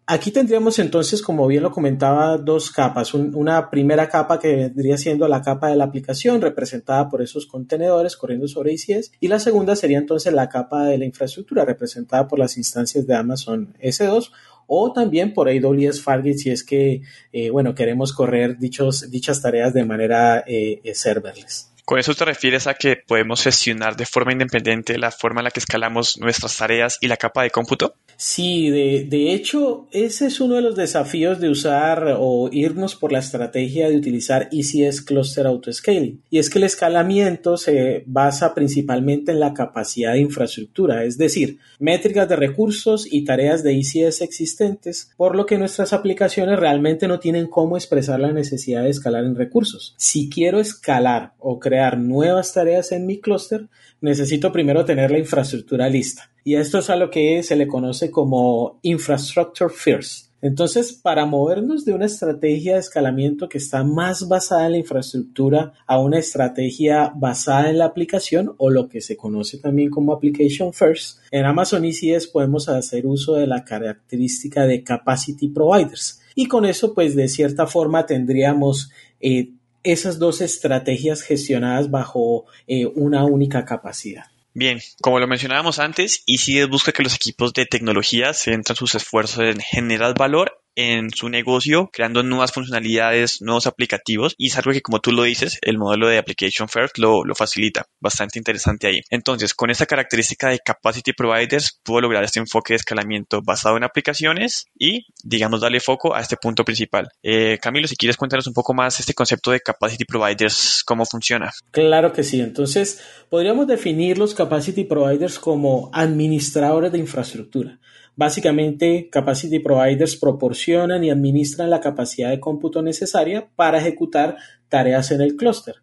Aquí 0.07 0.31
tendríamos 0.31 0.79
entonces, 0.79 1.23
como 1.23 1.47
bien 1.47 1.63
lo 1.63 1.71
comentaba, 1.71 2.37
dos 2.37 2.71
capas. 2.71 3.15
una 3.15 3.71
primera 3.71 4.07
capa 4.07 4.39
que 4.39 4.55
vendría 4.55 4.99
siendo 4.99 5.27
la 5.29 5.41
capa 5.41 5.69
de 5.69 5.77
la 5.77 5.85
aplicación 5.85 6.43
representada 6.43 7.09
por 7.09 7.23
esos 7.23 7.47
contenedores 7.47 8.15
corriendo 8.15 8.47
sobre 8.47 8.75
ICS 8.75 9.13
y 9.19 9.29
la 9.29 9.39
segunda 9.39 9.75
sería 9.75 9.97
entonces 9.97 10.35
la 10.35 10.51
capa 10.51 10.85
de 10.85 10.99
la 10.99 11.07
infraestructura 11.07 11.65
representada 11.65 12.29
por 12.29 12.39
las 12.39 12.59
instancias 12.59 13.07
de 13.07 13.15
Amazon 13.15 13.75
S2 13.81 14.31
o 14.67 14.93
también 14.93 15.33
por 15.33 15.49
AWS 15.49 16.03
Fargate 16.03 16.37
si 16.37 16.51
es 16.51 16.65
que, 16.65 17.01
eh, 17.33 17.49
bueno, 17.49 17.75
queremos 17.75 18.13
correr 18.13 18.59
dichos, 18.59 19.11
dichas 19.11 19.41
tareas 19.41 19.73
de 19.73 19.87
manera 19.87 20.45
eh, 20.47 20.83
serverless. 20.93 21.74
¿Con 21.85 21.99
eso 21.99 22.15
te 22.15 22.25
refieres 22.25 22.67
a 22.67 22.75
que 22.75 22.97
podemos 22.97 23.43
gestionar 23.43 23.95
de 23.95 24.07
forma 24.07 24.33
independiente 24.33 24.97
la 24.97 25.11
forma 25.11 25.41
en 25.41 25.45
la 25.45 25.51
que 25.51 25.61
escalamos 25.61 26.19
nuestras 26.19 26.57
tareas 26.57 26.97
y 27.03 27.09
la 27.09 27.19
capa 27.19 27.43
de 27.43 27.51
cómputo? 27.51 27.95
Sí, 28.17 28.71
de, 28.71 29.07
de, 29.09 29.35
hecho, 29.35 29.87
ese 29.91 30.27
es 30.27 30.41
uno 30.41 30.55
de 30.55 30.63
los 30.63 30.77
desafíos 30.77 31.41
de 31.41 31.49
usar 31.49 32.17
o 32.19 32.49
irnos 32.53 32.95
por 32.95 33.13
la 33.13 33.19
estrategia 33.19 33.89
de 33.89 33.97
utilizar 33.97 34.49
ECS 34.53 35.03
Cluster 35.03 35.47
Autoscaling. 35.47 36.23
Y 36.31 36.39
es 36.39 36.49
que 36.49 36.59
el 36.59 36.65
escalamiento 36.65 37.57
se 37.57 38.05
basa 38.07 38.55
principalmente 38.55 39.33
en 39.33 39.41
la 39.41 39.53
capacidad 39.53 40.13
de 40.13 40.21
infraestructura, 40.21 41.05
es 41.05 41.19
decir, 41.19 41.59
métricas 41.79 42.29
de 42.29 42.37
recursos 42.37 43.07
y 43.11 43.25
tareas 43.25 43.63
de 43.63 43.79
ECS 43.79 44.23
existentes, 44.23 45.11
por 45.17 45.37
lo 45.37 45.45
que 45.45 45.59
nuestras 45.59 45.93
aplicaciones 45.93 46.59
realmente 46.59 47.09
no 47.09 47.19
tienen 47.19 47.49
cómo 47.49 47.77
expresar 47.77 48.21
la 48.21 48.33
necesidad 48.33 48.85
de 48.85 48.91
escalar 48.91 49.25
en 49.25 49.35
recursos. 49.35 49.95
Si 49.99 50.31
quiero 50.31 50.61
escalar 50.61 51.33
o 51.39 51.59
crear 51.75 51.99
nuevas 51.99 52.53
tareas 52.53 52.93
en 52.93 53.05
mi 53.05 53.19
clúster, 53.19 53.67
necesito 54.01 54.53
primero 54.53 54.85
tener 54.85 55.11
la 55.11 55.19
infraestructura 55.19 55.89
lista. 55.89 56.31
Y 56.45 56.55
esto 56.55 56.79
es 56.79 56.89
a 56.89 56.95
lo 56.95 57.11
que 57.11 57.43
se 57.43 57.57
le 57.57 57.67
conoce 57.67 58.13
como 58.13 58.79
Infrastructure 58.83 59.69
First. 59.75 60.29
Entonces, 60.41 60.93
para 60.93 61.27
movernos 61.27 61.85
de 61.85 61.95
una 61.95 62.07
estrategia 62.07 62.75
de 62.75 62.79
escalamiento 62.79 63.49
que 63.49 63.59
está 63.59 63.83
más 63.83 64.29
basada 64.29 64.67
en 64.67 64.73
la 64.73 64.79
infraestructura 64.79 65.73
a 65.85 65.99
una 65.99 66.21
estrategia 66.21 67.11
basada 67.17 67.71
en 67.71 67.79
la 67.79 67.87
aplicación 67.87 68.55
o 68.59 68.71
lo 68.71 68.89
que 68.89 69.01
se 69.01 69.17
conoce 69.17 69.59
también 69.59 69.91
como 69.91 70.13
Application 70.13 70.73
First, 70.73 71.19
en 71.33 71.45
Amazon 71.45 71.85
ECS 71.85 72.29
podemos 72.29 72.69
hacer 72.69 73.05
uso 73.05 73.35
de 73.35 73.49
la 73.49 73.65
característica 73.65 74.65
de 74.65 74.85
Capacity 74.85 75.49
Providers. 75.49 76.21
Y 76.37 76.47
con 76.47 76.67
eso, 76.67 76.95
pues 76.95 77.17
de 77.17 77.27
cierta 77.27 77.67
forma 77.67 78.07
tendríamos 78.07 78.91
eh, 79.21 79.55
esas 79.85 80.19
dos 80.19 80.41
estrategias 80.41 81.23
gestionadas 81.23 81.91
bajo 81.91 82.47
eh, 82.67 82.87
una 82.87 83.25
única 83.25 83.65
capacidad. 83.65 84.25
Bien, 84.55 84.81
como 85.01 85.19
lo 85.19 85.27
mencionábamos 85.27 85.79
antes, 85.79 86.23
ECS 86.27 86.69
busca 86.69 86.93
que 86.93 87.03
los 87.03 87.15
equipos 87.15 87.53
de 87.53 87.67
tecnología 87.67 88.33
centren 88.33 88.77
sus 88.77 88.95
esfuerzos 88.95 89.45
en 89.45 89.61
generar 89.61 90.15
valor 90.17 90.64
en 90.77 91.11
su 91.11 91.29
negocio, 91.29 91.91
creando 91.93 92.23
nuevas 92.23 92.53
funcionalidades, 92.53 93.43
nuevos 93.43 93.67
aplicativos 93.67 94.35
y 94.39 94.49
es 94.49 94.57
algo 94.57 94.73
que 94.73 94.83
como 94.83 95.01
tú 95.01 95.13
lo 95.13 95.23
dices, 95.23 95.59
el 95.63 95.79
modelo 95.79 96.09
de 96.09 96.19
Application 96.19 96.69
First 96.69 96.99
lo, 96.99 97.23
facilita. 97.35 97.87
Bastante 98.01 98.39
interesante 98.39 98.87
ahí. 98.87 99.01
Entonces, 99.11 99.55
con 99.55 99.71
esta 99.71 99.87
característica 99.87 100.49
de 100.51 100.61
Capacity 100.61 101.13
Providers, 101.13 101.81
puedo 101.83 102.03
lograr 102.03 102.25
este 102.25 102.39
enfoque 102.39 102.75
de 102.75 102.77
escalamiento 102.77 103.41
basado 103.43 103.77
en 103.77 103.85
aplicaciones 103.85 104.67
y, 104.79 105.07
digamos, 105.23 105.61
darle 105.61 105.81
foco 105.81 106.15
a 106.15 106.21
este 106.21 106.37
punto 106.37 106.65
principal. 106.65 107.09
Eh, 107.23 107.59
Camilo, 107.61 107.89
si 107.89 107.97
quieres 107.97 108.17
cuéntanos 108.17 108.47
un 108.47 108.55
poco 108.55 108.75
más 108.75 109.01
este 109.01 109.15
concepto 109.15 109.51
de 109.51 109.61
Capacity 109.61 110.05
Providers, 110.05 110.83
cómo 110.85 111.05
funciona. 111.05 111.51
Claro 111.71 112.13
que 112.13 112.23
sí. 112.23 112.41
Entonces, 112.41 113.01
podríamos 113.29 113.67
definir 113.67 114.19
los 114.19 114.35
Capacity 114.35 114.85
Providers 114.85 115.39
como 115.39 115.91
administradores 115.93 116.93
de 116.93 116.99
infraestructura. 116.99 117.79
Básicamente, 118.17 119.09
Capacity 119.11 119.59
Providers 119.59 120.17
proporcionan 120.17 121.03
y 121.03 121.11
administran 121.11 121.71
la 121.71 121.81
capacidad 121.81 122.31
de 122.31 122.41
cómputo 122.41 122.81
necesaria 122.83 123.49
para 123.57 123.79
ejecutar 123.79 124.37
tareas 124.69 125.11
en 125.11 125.21
el 125.21 125.37
clúster. 125.37 125.77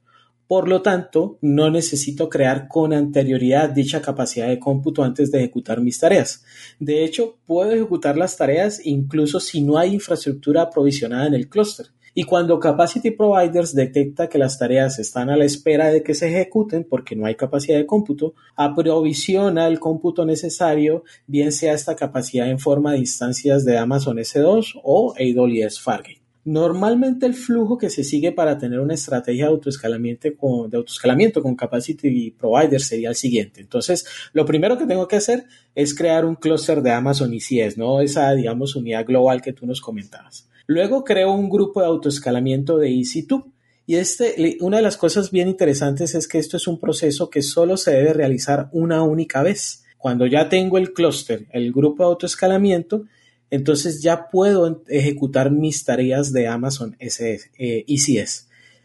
Por 0.48 0.68
lo 0.68 0.82
tanto, 0.82 1.38
no 1.40 1.70
necesito 1.70 2.28
crear 2.28 2.68
con 2.68 2.92
anterioridad 2.92 3.70
dicha 3.70 4.02
capacidad 4.02 4.50
de 4.50 4.60
cómputo 4.60 5.02
antes 5.02 5.32
de 5.32 5.38
ejecutar 5.38 5.80
mis 5.80 5.98
tareas. 5.98 6.44
De 6.78 7.06
hecho, 7.06 7.38
puedo 7.46 7.72
ejecutar 7.72 8.18
las 8.18 8.36
tareas 8.36 8.86
incluso 8.86 9.40
si 9.40 9.62
no 9.62 9.78
hay 9.78 9.94
infraestructura 9.94 10.64
aprovisionada 10.64 11.28
en 11.28 11.36
el 11.36 11.48
clúster. 11.48 11.88
Y 12.14 12.24
cuando 12.24 12.60
Capacity 12.60 13.12
Providers 13.12 13.74
detecta 13.74 14.28
que 14.28 14.38
las 14.38 14.60
tareas 14.60 15.00
están 15.00 15.30
a 15.30 15.38
la 15.38 15.46
espera 15.46 15.90
de 15.92 16.04
que 16.04 16.14
se 16.14 16.28
ejecuten 16.28 16.84
porque 16.84 17.16
no 17.16 17.26
hay 17.26 17.36
capacidad 17.36 17.78
de 17.78 17.86
cómputo, 17.86 18.34
aprovisiona 18.56 19.68
el 19.68 19.80
cómputo 19.80 20.26
necesario, 20.26 21.04
bien 21.26 21.54
sea 21.54 21.74
esta 21.74 21.96
capacidad 21.96 22.50
en 22.50 22.60
forma 22.60 22.92
de 22.92 23.00
instancias 23.00 23.64
de 23.64 23.78
Amazon 23.78 24.18
S2 24.18 24.82
o 24.84 25.14
AWS 25.14 25.80
Fargate. 25.80 26.22
Normalmente 26.44 27.28
el 27.28 27.36
flujo 27.36 27.78
que 27.78 27.92
se 27.92 28.04
sigue 28.04 28.32
para 28.32 28.58
tener 28.58 28.80
una 28.80 28.96
estrategia 28.96 29.46
de 29.46 29.52
autoescalamiento 29.52 30.28
con, 30.36 30.72
de 30.72 30.78
autoescalamiento 30.78 31.42
con 31.42 31.56
Capacity 31.56 32.32
Provider 32.32 32.82
sería 32.82 33.10
el 33.10 33.16
siguiente. 33.16 33.62
Entonces, 33.62 34.06
lo 34.34 34.44
primero 34.44 34.78
que 34.78 34.88
tengo 34.88 35.08
que 35.08 35.18
hacer 35.18 35.46
es 35.76 35.94
crear 35.94 36.26
un 36.26 36.36
clúster 36.36 36.82
de 36.82 36.92
Amazon 36.92 37.32
ECS, 37.34 37.78
¿no? 37.78 38.02
Esa, 38.02 38.34
digamos, 38.34 38.76
unidad 38.76 39.06
global 39.06 39.42
que 39.42 39.54
tú 39.54 39.68
nos 39.68 39.82
comentabas. 39.82 40.50
Luego 40.72 41.04
creo 41.04 41.34
un 41.34 41.50
grupo 41.50 41.82
de 41.82 41.88
autoescalamiento 41.88 42.78
de 42.78 42.92
EC2. 42.92 43.44
Y 43.88 43.96
este, 43.96 44.58
una 44.62 44.78
de 44.78 44.84
las 44.84 44.96
cosas 44.96 45.30
bien 45.30 45.50
interesantes 45.50 46.16
es 46.16 46.30
que 46.30 46.38
esto 46.38 46.56
es 46.56 46.66
un 46.66 46.80
proceso 46.80 47.30
que 47.30 47.42
solo 47.42 47.76
se 47.76 47.92
debe 47.92 48.14
realizar 48.14 48.70
una 48.72 49.04
única 49.04 49.44
vez. 49.44 49.84
Cuando 49.98 50.26
ya 50.28 50.48
tengo 50.48 50.78
el 50.78 50.94
clúster, 50.94 51.46
el 51.52 51.74
grupo 51.74 52.04
de 52.04 52.12
autoescalamiento, 52.12 53.04
entonces 53.50 54.02
ya 54.02 54.30
puedo 54.30 54.82
ejecutar 54.88 55.52
mis 55.52 55.84
tareas 55.84 56.32
de 56.32 56.48
Amazon 56.48 56.96
ECS. 57.00 57.50
Eh, 57.58 57.84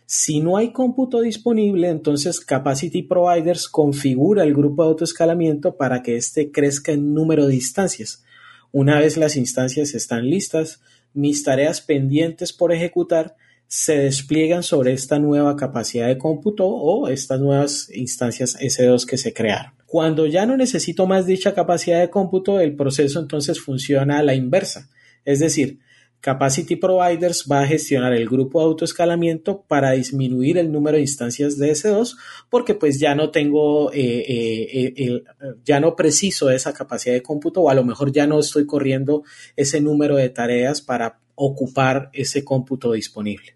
si 0.06 0.40
no 0.40 0.56
hay 0.56 0.72
cómputo 0.72 1.20
disponible, 1.20 1.88
entonces 1.88 2.40
Capacity 2.40 3.04
Providers 3.04 3.68
configura 3.68 4.42
el 4.42 4.54
grupo 4.54 4.82
de 4.82 4.88
autoescalamiento 4.88 5.76
para 5.76 6.02
que 6.02 6.16
éste 6.16 6.50
crezca 6.50 6.90
en 6.90 7.14
número 7.14 7.46
de 7.46 7.54
instancias. 7.54 8.24
Una 8.72 8.98
vez 8.98 9.16
las 9.16 9.36
instancias 9.36 9.94
están 9.94 10.28
listas, 10.28 10.80
mis 11.16 11.42
tareas 11.42 11.80
pendientes 11.80 12.52
por 12.52 12.72
ejecutar 12.72 13.36
se 13.66 13.98
despliegan 13.98 14.62
sobre 14.62 14.92
esta 14.92 15.18
nueva 15.18 15.56
capacidad 15.56 16.06
de 16.06 16.18
cómputo 16.18 16.66
o 16.66 17.08
estas 17.08 17.40
nuevas 17.40 17.90
instancias 17.92 18.56
S2 18.60 19.06
que 19.06 19.18
se 19.18 19.32
crearon. 19.32 19.72
Cuando 19.86 20.26
ya 20.26 20.46
no 20.46 20.56
necesito 20.56 21.06
más 21.06 21.26
dicha 21.26 21.54
capacidad 21.54 22.00
de 22.00 22.10
cómputo, 22.10 22.60
el 22.60 22.76
proceso 22.76 23.18
entonces 23.18 23.60
funciona 23.60 24.18
a 24.18 24.22
la 24.22 24.34
inversa. 24.34 24.90
Es 25.24 25.40
decir, 25.40 25.80
Capacity 26.20 26.76
Providers 26.76 27.46
va 27.50 27.62
a 27.62 27.66
gestionar 27.66 28.12
el 28.12 28.28
grupo 28.28 28.60
de 28.60 28.66
autoescalamiento 28.66 29.62
para 29.68 29.92
disminuir 29.92 30.58
el 30.58 30.72
número 30.72 30.96
de 30.96 31.02
instancias 31.02 31.56
de 31.58 31.70
S2 31.70 32.16
porque 32.50 32.74
pues 32.74 32.98
ya 32.98 33.14
no 33.14 33.30
tengo, 33.30 33.92
eh, 33.92 34.24
eh, 34.28 34.94
eh, 34.96 35.22
ya 35.64 35.80
no 35.80 35.94
preciso 35.94 36.50
esa 36.50 36.72
capacidad 36.72 37.14
de 37.14 37.22
cómputo 37.22 37.62
o 37.62 37.70
a 37.70 37.74
lo 37.74 37.84
mejor 37.84 38.12
ya 38.12 38.26
no 38.26 38.38
estoy 38.38 38.66
corriendo 38.66 39.22
ese 39.54 39.80
número 39.80 40.16
de 40.16 40.28
tareas 40.30 40.80
para 40.80 41.20
ocupar 41.34 42.10
ese 42.12 42.44
cómputo 42.44 42.92
disponible. 42.92 43.55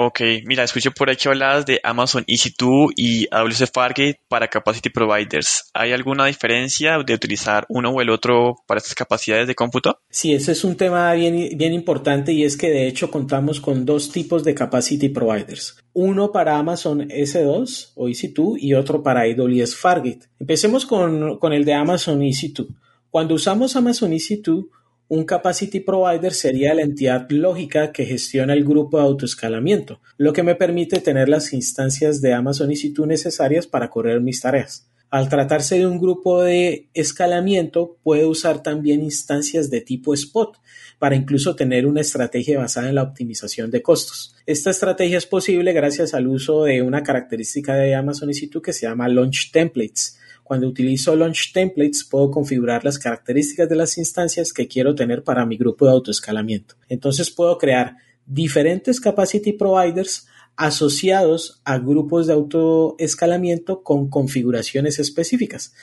Ok, 0.00 0.20
mira, 0.44 0.62
escucho 0.62 0.92
por 0.92 1.10
ahí 1.10 1.16
que 1.16 1.66
de 1.66 1.80
Amazon 1.82 2.24
EC2 2.24 2.92
y 2.94 3.26
AWS 3.32 3.68
Fargate 3.72 4.20
para 4.28 4.46
Capacity 4.46 4.90
Providers. 4.90 5.72
¿Hay 5.74 5.90
alguna 5.90 6.26
diferencia 6.26 6.98
de 7.04 7.14
utilizar 7.14 7.66
uno 7.68 7.90
o 7.90 8.00
el 8.00 8.10
otro 8.10 8.54
para 8.68 8.78
estas 8.78 8.94
capacidades 8.94 9.48
de 9.48 9.56
cómputo? 9.56 9.98
Sí, 10.08 10.32
ese 10.32 10.52
es 10.52 10.62
un 10.62 10.76
tema 10.76 11.12
bien, 11.14 11.58
bien 11.58 11.72
importante 11.72 12.32
y 12.32 12.44
es 12.44 12.56
que 12.56 12.70
de 12.70 12.86
hecho 12.86 13.10
contamos 13.10 13.60
con 13.60 13.84
dos 13.84 14.12
tipos 14.12 14.44
de 14.44 14.54
Capacity 14.54 15.08
Providers. 15.08 15.80
Uno 15.94 16.30
para 16.30 16.56
Amazon 16.58 17.00
S2 17.08 17.94
o 17.96 18.06
EC2 18.06 18.56
y 18.60 18.74
otro 18.74 19.02
para 19.02 19.22
AWS 19.22 19.74
Fargate. 19.74 20.28
Empecemos 20.38 20.86
con, 20.86 21.40
con 21.40 21.52
el 21.52 21.64
de 21.64 21.74
Amazon 21.74 22.20
EC2. 22.20 22.68
Cuando 23.10 23.34
usamos 23.34 23.74
Amazon 23.74 24.12
EC2, 24.12 24.68
un 25.08 25.24
capacity 25.24 25.80
provider 25.80 26.34
sería 26.34 26.74
la 26.74 26.82
entidad 26.82 27.26
lógica 27.30 27.92
que 27.92 28.04
gestiona 28.04 28.52
el 28.52 28.64
grupo 28.64 28.98
de 28.98 29.04
autoescalamiento, 29.04 30.00
lo 30.18 30.34
que 30.34 30.42
me 30.42 30.54
permite 30.54 31.00
tener 31.00 31.30
las 31.30 31.52
instancias 31.54 32.20
de 32.20 32.34
Amazon 32.34 32.68
EC2 32.68 33.06
necesarias 33.06 33.66
para 33.66 33.88
correr 33.88 34.20
mis 34.20 34.40
tareas. 34.40 34.86
Al 35.10 35.30
tratarse 35.30 35.78
de 35.78 35.86
un 35.86 35.98
grupo 35.98 36.42
de 36.42 36.90
escalamiento, 36.92 37.96
puede 38.02 38.26
usar 38.26 38.62
también 38.62 39.02
instancias 39.02 39.70
de 39.70 39.80
tipo 39.80 40.12
spot 40.12 40.58
para 40.98 41.16
incluso 41.16 41.56
tener 41.56 41.86
una 41.86 42.02
estrategia 42.02 42.58
basada 42.58 42.90
en 42.90 42.96
la 42.96 43.04
optimización 43.04 43.70
de 43.70 43.80
costos. 43.80 44.36
Esta 44.44 44.68
estrategia 44.68 45.16
es 45.16 45.24
posible 45.24 45.72
gracias 45.72 46.12
al 46.12 46.26
uso 46.26 46.64
de 46.64 46.82
una 46.82 47.02
característica 47.02 47.74
de 47.76 47.94
Amazon 47.94 48.28
EC2 48.28 48.60
que 48.60 48.72
se 48.74 48.86
llama 48.86 49.08
Launch 49.08 49.50
Templates, 49.50 50.18
cuando 50.48 50.66
utilizo 50.66 51.14
Launch 51.14 51.52
Templates 51.52 52.04
puedo 52.10 52.30
configurar 52.30 52.82
las 52.82 52.98
características 52.98 53.68
de 53.68 53.76
las 53.76 53.98
instancias 53.98 54.54
que 54.54 54.66
quiero 54.66 54.94
tener 54.94 55.22
para 55.22 55.44
mi 55.44 55.58
grupo 55.58 55.84
de 55.84 55.92
autoescalamiento. 55.92 56.74
Entonces 56.88 57.30
puedo 57.30 57.58
crear 57.58 57.96
diferentes 58.24 58.98
capacity 58.98 59.52
providers 59.52 60.26
asociados 60.56 61.60
a 61.64 61.78
grupos 61.78 62.26
de 62.26 62.32
autoescalamiento 62.32 63.82
con 63.82 64.08
configuraciones 64.08 64.98
específicas. 64.98 65.74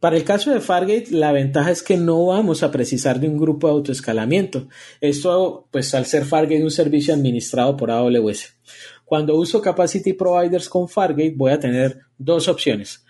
Para 0.00 0.18
el 0.18 0.24
caso 0.24 0.50
de 0.50 0.60
Fargate, 0.60 1.06
la 1.10 1.32
ventaja 1.32 1.70
es 1.70 1.82
que 1.82 1.96
no 1.96 2.26
vamos 2.26 2.62
a 2.62 2.70
precisar 2.70 3.18
de 3.18 3.26
un 3.26 3.38
grupo 3.38 3.68
de 3.68 3.72
autoescalamiento. 3.72 4.68
Esto, 5.00 5.66
pues 5.70 5.94
al 5.94 6.04
ser 6.04 6.26
Fargate 6.26 6.62
un 6.62 6.70
servicio 6.70 7.14
administrado 7.14 7.74
por 7.74 7.90
AWS. 7.90 8.54
Cuando 9.06 9.34
uso 9.36 9.62
Capacity 9.62 10.12
Providers 10.12 10.68
con 10.68 10.90
Fargate, 10.90 11.32
voy 11.34 11.52
a 11.52 11.58
tener 11.58 12.00
dos 12.18 12.48
opciones. 12.48 13.03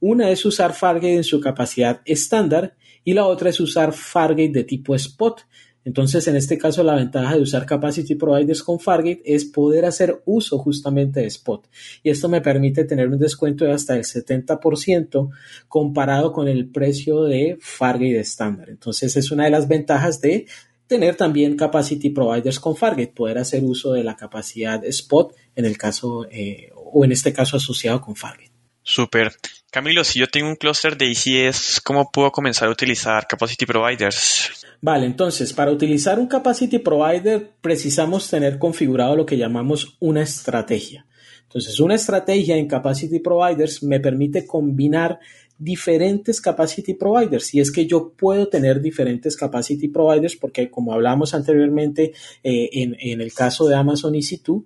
Una 0.00 0.30
es 0.30 0.44
usar 0.44 0.72
Fargate 0.74 1.16
en 1.16 1.24
su 1.24 1.40
capacidad 1.40 2.00
estándar 2.04 2.74
y 3.04 3.14
la 3.14 3.26
otra 3.26 3.50
es 3.50 3.60
usar 3.60 3.92
Fargate 3.92 4.52
de 4.52 4.64
tipo 4.64 4.94
spot. 4.94 5.42
Entonces, 5.84 6.28
en 6.28 6.36
este 6.36 6.58
caso, 6.58 6.82
la 6.82 6.94
ventaja 6.94 7.36
de 7.36 7.40
usar 7.40 7.64
Capacity 7.64 8.14
Providers 8.14 8.62
con 8.62 8.78
Fargate 8.78 9.22
es 9.24 9.46
poder 9.46 9.86
hacer 9.86 10.20
uso 10.26 10.58
justamente 10.58 11.20
de 11.20 11.26
Spot. 11.26 11.66
Y 12.02 12.10
esto 12.10 12.28
me 12.28 12.42
permite 12.42 12.84
tener 12.84 13.08
un 13.08 13.18
descuento 13.18 13.64
de 13.64 13.72
hasta 13.72 13.96
el 13.96 14.04
70% 14.04 15.30
comparado 15.68 16.32
con 16.32 16.48
el 16.48 16.68
precio 16.68 17.24
de 17.24 17.56
Fargate 17.60 18.20
estándar. 18.20 18.68
Entonces, 18.68 19.16
es 19.16 19.30
una 19.30 19.44
de 19.44 19.50
las 19.50 19.68
ventajas 19.68 20.20
de 20.20 20.46
tener 20.86 21.16
también 21.16 21.56
Capacity 21.56 22.10
Providers 22.10 22.60
con 22.60 22.76
Fargate, 22.76 23.12
poder 23.14 23.38
hacer 23.38 23.64
uso 23.64 23.92
de 23.92 24.04
la 24.04 24.16
capacidad 24.16 24.84
Spot 24.84 25.34
en 25.54 25.64
el 25.64 25.78
caso, 25.78 26.26
eh, 26.30 26.70
o 26.74 27.04
en 27.04 27.12
este 27.12 27.32
caso 27.32 27.56
asociado 27.56 28.00
con 28.02 28.16
Fargate. 28.16 28.50
Súper. 28.82 29.32
Camilo, 29.70 30.02
si 30.02 30.18
yo 30.18 30.26
tengo 30.26 30.48
un 30.48 30.56
clúster 30.56 30.96
de 30.96 31.12
ECS, 31.12 31.80
¿cómo 31.80 32.10
puedo 32.10 32.32
comenzar 32.32 32.66
a 32.66 32.72
utilizar 32.72 33.28
Capacity 33.28 33.66
Providers? 33.66 34.66
Vale, 34.80 35.06
entonces, 35.06 35.52
para 35.52 35.70
utilizar 35.70 36.18
un 36.18 36.26
Capacity 36.26 36.80
Provider 36.80 37.52
precisamos 37.60 38.28
tener 38.28 38.58
configurado 38.58 39.14
lo 39.14 39.24
que 39.24 39.36
llamamos 39.36 39.96
una 40.00 40.22
estrategia. 40.22 41.06
Entonces, 41.44 41.78
una 41.78 41.94
estrategia 41.94 42.56
en 42.56 42.66
Capacity 42.66 43.20
Providers 43.20 43.84
me 43.84 44.00
permite 44.00 44.44
combinar 44.44 45.20
diferentes 45.56 46.40
capacity 46.40 46.94
providers 46.94 47.54
y 47.54 47.60
es 47.60 47.70
que 47.70 47.86
yo 47.86 48.14
puedo 48.16 48.48
tener 48.48 48.80
diferentes 48.80 49.36
capacity 49.36 49.88
providers 49.88 50.34
porque 50.34 50.70
como 50.70 50.94
hablamos 50.94 51.34
anteriormente 51.34 52.14
eh, 52.42 52.70
en, 52.72 52.96
en, 52.98 53.20
el 53.20 53.34
caso 53.34 53.68
de 53.68 53.74
Amazon 53.74 54.14
EC2 54.14 54.64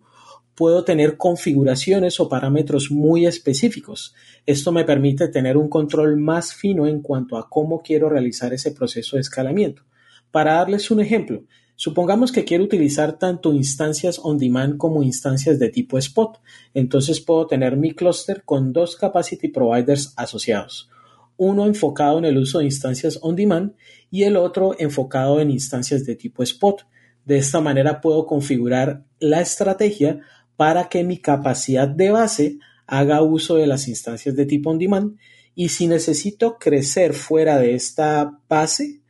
puedo 0.55 0.85
tener 0.85 1.17
configuraciones 1.17 2.21
o 2.21 2.29
parámetros 2.29 2.91
muy 2.91 3.27
específicos. 3.27 4.15
Esto 4.47 4.73
me 4.73 4.85
permite 4.85 5.29
tener 5.29 5.57
un 5.57 5.69
control 5.69 6.17
más 6.17 6.55
fino 6.55 6.87
en 6.87 7.01
cuanto 7.01 7.37
a 7.37 7.49
cómo 7.49 7.83
quiero 7.83 8.09
realizar 8.09 8.53
ese 8.53 8.71
proceso 8.71 9.17
de 9.17 9.23
escalamiento. 9.23 9.83
Para 10.31 10.55
darles 10.55 10.91
un 10.91 11.01
ejemplo, 11.01 11.45
supongamos 11.77 12.33
que 12.33 12.45
quiero 12.45 12.65
utilizar 12.65 13.19
tanto 13.19 13.53
instancias 13.53 14.21
on 14.23 14.39
demand 14.39 14.77
como 14.77 15.03
instancias 15.03 15.59
de 15.59 15.69
tipo 15.69 15.99
spot. 15.99 16.41
Entonces 16.73 17.21
puedo 17.21 17.47
tener 17.47 17.77
mi 17.77 17.93
clúster 17.93 18.43
con 18.45 18.73
dos 18.73 18.97
capacity 18.97 19.49
providers 19.49 20.13
asociados. 20.17 20.91
Uno 21.37 21.67
enfocado 21.67 22.19
en 22.19 22.27
el 22.27 22.39
uso 22.39 22.59
de 22.59 22.67
instancias 22.67 23.19
on 23.23 23.35
demand 23.35 23.73
y 24.11 24.23
el 24.23 24.37
otro 24.37 24.77
enfocado 24.79 25.41
en 25.41 25.51
instancias 25.51 26.05
de 26.05 26.15
tipo 26.15 26.43
spot. 26.43 26.87
De 27.25 27.39
esta 27.39 27.61
manera 27.61 28.01
puedo 28.01 28.27
configurar 28.27 29.05
la 29.19 29.41
estrategia 29.41 30.21
para 30.57 30.89
que 30.89 31.05
mi 31.05 31.19
capacidad 31.19 31.89
de 31.89 32.11
base 32.11 32.59
haga 32.87 33.23
uso 33.23 33.57
de 33.57 33.67
las 33.67 33.89
instancias 33.89 34.37
de 34.37 34.47
tipo 34.47 34.71
on 34.71 34.79
demand 34.79 35.17
y 35.55 35.69
si 35.69 35.87
necesito 35.87 36.59
crecer 36.59 37.15
fuera 37.15 37.59
de 37.59 37.75
esta 37.75 38.39
base, 38.49 39.01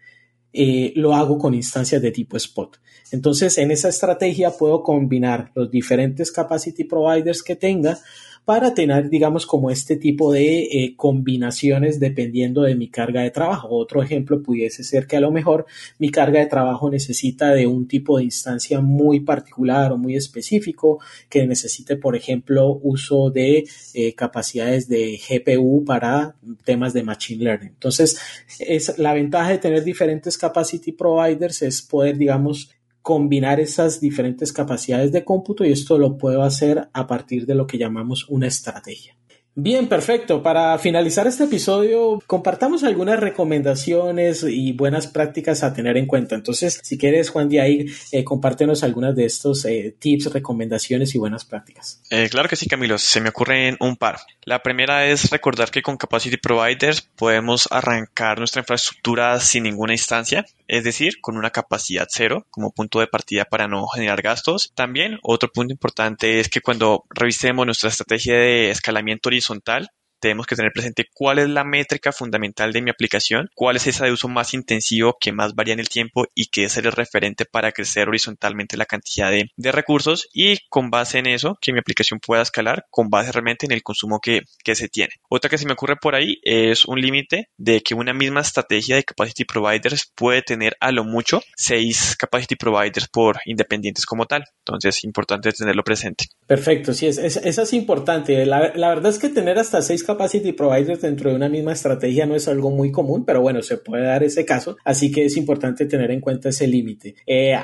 eh, 0.52 0.92
lo 0.96 1.14
hago 1.14 1.38
con 1.38 1.54
instancias 1.54 2.00
de 2.02 2.12
tipo 2.12 2.36
spot. 2.36 2.78
Entonces, 3.10 3.58
en 3.58 3.70
esa 3.70 3.88
estrategia 3.88 4.50
puedo 4.50 4.82
combinar 4.82 5.50
los 5.54 5.70
diferentes 5.70 6.30
capacity 6.30 6.84
providers 6.84 7.42
que 7.42 7.56
tenga 7.56 7.98
para 8.44 8.74
tener, 8.74 9.08
digamos, 9.08 9.46
como 9.46 9.70
este 9.70 9.96
tipo 9.96 10.32
de 10.32 10.64
eh, 10.64 10.94
combinaciones 10.96 11.98
dependiendo 11.98 12.62
de 12.62 12.74
mi 12.74 12.88
carga 12.88 13.22
de 13.22 13.30
trabajo. 13.30 13.68
Otro 13.70 14.02
ejemplo 14.02 14.42
pudiese 14.42 14.84
ser 14.84 15.06
que 15.06 15.16
a 15.16 15.20
lo 15.20 15.30
mejor 15.30 15.64
mi 15.98 16.10
carga 16.10 16.40
de 16.40 16.46
trabajo 16.46 16.90
necesita 16.90 17.52
de 17.52 17.66
un 17.66 17.88
tipo 17.88 18.18
de 18.18 18.24
instancia 18.24 18.80
muy 18.80 19.20
particular 19.20 19.92
o 19.92 19.98
muy 19.98 20.16
específico, 20.16 21.00
que 21.30 21.46
necesite, 21.46 21.96
por 21.96 22.16
ejemplo, 22.16 22.78
uso 22.82 23.30
de 23.30 23.64
eh, 23.94 24.14
capacidades 24.14 24.88
de 24.88 25.18
GPU 25.18 25.84
para 25.84 26.36
temas 26.64 26.92
de 26.92 27.02
Machine 27.02 27.44
Learning. 27.44 27.68
Entonces, 27.68 28.18
es, 28.58 28.98
la 28.98 29.14
ventaja 29.14 29.50
de 29.50 29.58
tener 29.58 29.84
diferentes 29.84 30.36
capacity 30.36 30.92
providers 30.92 31.62
es 31.62 31.80
poder, 31.80 32.18
digamos, 32.18 32.70
combinar 33.04 33.61
esas 33.61 34.00
diferentes 34.00 34.50
capacidades 34.50 35.12
de 35.12 35.26
cómputo 35.26 35.62
y 35.62 35.70
esto 35.70 35.99
lo 35.99 36.16
puedo 36.16 36.42
hacer 36.42 36.88
a 36.94 37.06
partir 37.06 37.44
de 37.44 37.54
lo 37.54 37.66
que 37.66 37.76
llamamos 37.76 38.26
una 38.30 38.46
estrategia. 38.46 39.14
Bien, 39.56 39.87
perfecto. 39.88 40.42
Para 40.42 40.76
finalizar 40.78 41.28
este 41.28 41.44
episodio, 41.44 42.20
compartamos 42.26 42.82
algunas 42.82 43.20
recomendaciones 43.20 44.42
y 44.42 44.73
buenas 44.73 45.06
prácticas 45.06 45.62
a 45.62 45.73
tener 45.73 45.96
en 45.96 46.06
cuenta. 46.06 46.34
Entonces, 46.34 46.80
si 46.82 46.99
quieres, 46.99 47.30
Juan 47.30 47.49
de 47.49 47.61
ahí, 47.61 47.87
eh, 48.11 48.25
compártenos 48.25 48.82
algunas 48.82 49.14
de 49.14 49.26
estos 49.26 49.64
eh, 49.64 49.94
tips, 49.96 50.32
recomendaciones 50.32 51.14
y 51.14 51.18
buenas 51.18 51.44
prácticas. 51.44 52.02
Eh, 52.11 52.28
claro 52.30 52.49
que 52.49 52.56
sí, 52.56 52.66
Camilo. 52.66 52.99
Se 52.99 53.20
me 53.20 53.28
ocurren 53.28 53.76
un 53.78 53.96
par. 53.96 54.18
La 54.42 54.61
primera 54.61 55.06
es 55.06 55.30
recordar 55.30 55.70
que 55.70 55.82
con 55.82 55.96
Capacity 55.96 56.37
Providers 56.37 57.02
podemos 57.02 57.68
arrancar 57.70 58.38
nuestra 58.38 58.61
infraestructura 58.61 59.38
sin 59.38 59.62
ninguna 59.62 59.92
instancia, 59.92 60.44
es 60.66 60.82
decir, 60.82 61.20
con 61.20 61.37
una 61.37 61.50
capacidad 61.50 62.08
cero 62.11 62.44
como 62.50 62.73
punto 62.73 62.99
de 62.99 63.06
partida 63.06 63.44
para 63.44 63.68
no 63.68 63.87
generar 63.87 64.20
gastos. 64.20 64.73
También, 64.75 65.20
otro 65.23 65.50
punto 65.52 65.73
importante 65.73 66.40
es 66.40 66.49
que 66.49 66.61
cuando 66.61 67.04
revisemos 67.11 67.64
nuestra 67.64 67.90
estrategia 67.90 68.34
de 68.34 68.70
escalamiento 68.70 69.28
horizontal, 69.28 69.43
horizontal 69.44 69.86
tenemos 70.24 70.46
que 70.46 70.56
tener 70.56 70.72
presente 70.72 71.06
cuál 71.12 71.38
es 71.38 71.50
la 71.50 71.64
métrica 71.64 72.10
fundamental 72.10 72.72
de 72.72 72.80
mi 72.80 72.88
aplicación, 72.88 73.50
cuál 73.54 73.76
es 73.76 73.86
esa 73.86 74.06
de 74.06 74.12
uso 74.12 74.26
más 74.26 74.54
intensivo 74.54 75.18
que 75.20 75.32
más 75.32 75.54
varía 75.54 75.74
en 75.74 75.80
el 75.80 75.90
tiempo 75.90 76.24
y 76.34 76.46
que 76.46 76.64
es 76.64 76.78
el 76.78 76.90
referente 76.90 77.44
para 77.44 77.72
crecer 77.72 78.08
horizontalmente 78.08 78.78
la 78.78 78.86
cantidad 78.86 79.30
de, 79.30 79.50
recursos 79.70 80.28
y 80.32 80.56
con 80.70 80.88
base 80.90 81.18
en 81.18 81.26
eso 81.26 81.58
que 81.60 81.74
mi 81.74 81.78
aplicación 81.78 82.20
pueda 82.20 82.40
escalar 82.40 82.86
con 82.88 83.10
base 83.10 83.32
realmente 83.32 83.66
en 83.66 83.72
el 83.72 83.82
consumo 83.82 84.18
que, 84.18 84.44
se 84.74 84.88
tiene. 84.88 85.10
Otra 85.28 85.50
que 85.50 85.58
se 85.58 85.66
me 85.66 85.74
ocurre 85.74 85.96
por 85.96 86.14
ahí 86.14 86.38
es 86.42 86.86
un 86.86 87.00
límite 87.00 87.50
de 87.58 87.82
que 87.82 87.94
una 87.94 88.14
misma 88.14 88.40
estrategia 88.40 88.96
de 88.96 89.04
capacity 89.04 89.44
providers 89.44 90.10
puede 90.14 90.40
tener 90.40 90.74
a 90.80 90.90
lo 90.90 91.04
mucho 91.04 91.42
seis 91.54 92.16
capacity 92.16 92.56
providers 92.56 93.08
por 93.08 93.38
independientes 93.44 94.06
como 94.06 94.24
tal. 94.24 94.44
Entonces 94.60 94.96
es 94.96 95.04
importante 95.04 95.52
tenerlo 95.52 95.84
presente. 95.84 96.24
Perfecto, 96.46 96.94
sí, 96.94 97.08
es, 97.08 97.18
es, 97.18 97.36
eso 97.36 97.62
es 97.62 97.72
importante. 97.74 98.46
La, 98.46 98.72
la 98.74 98.88
verdad 98.88 99.12
es 99.12 99.18
que 99.18 99.28
tener 99.28 99.58
hasta 99.58 99.82
seis 99.82 100.02
capacity 100.02 100.13
providers 100.16 101.02
dentro 101.02 101.30
de 101.30 101.37
una 101.37 101.49
misma 101.49 101.73
estrategia 101.73 102.26
no 102.26 102.35
es 102.35 102.49
algo 102.49 102.71
muy 102.71 102.90
común, 102.90 103.25
pero 103.25 103.40
bueno, 103.40 103.62
se 103.62 103.78
puede 103.78 104.04
dar 104.04 104.23
ese 104.23 104.44
caso, 104.44 104.76
así 104.85 105.11
que 105.11 105.25
es 105.25 105.37
importante 105.37 105.87
tener 105.87 106.11
en 106.11 106.21
cuenta 106.21 106.49
ese 106.49 106.66
límite. 106.66 107.14
Eh, 107.26 107.56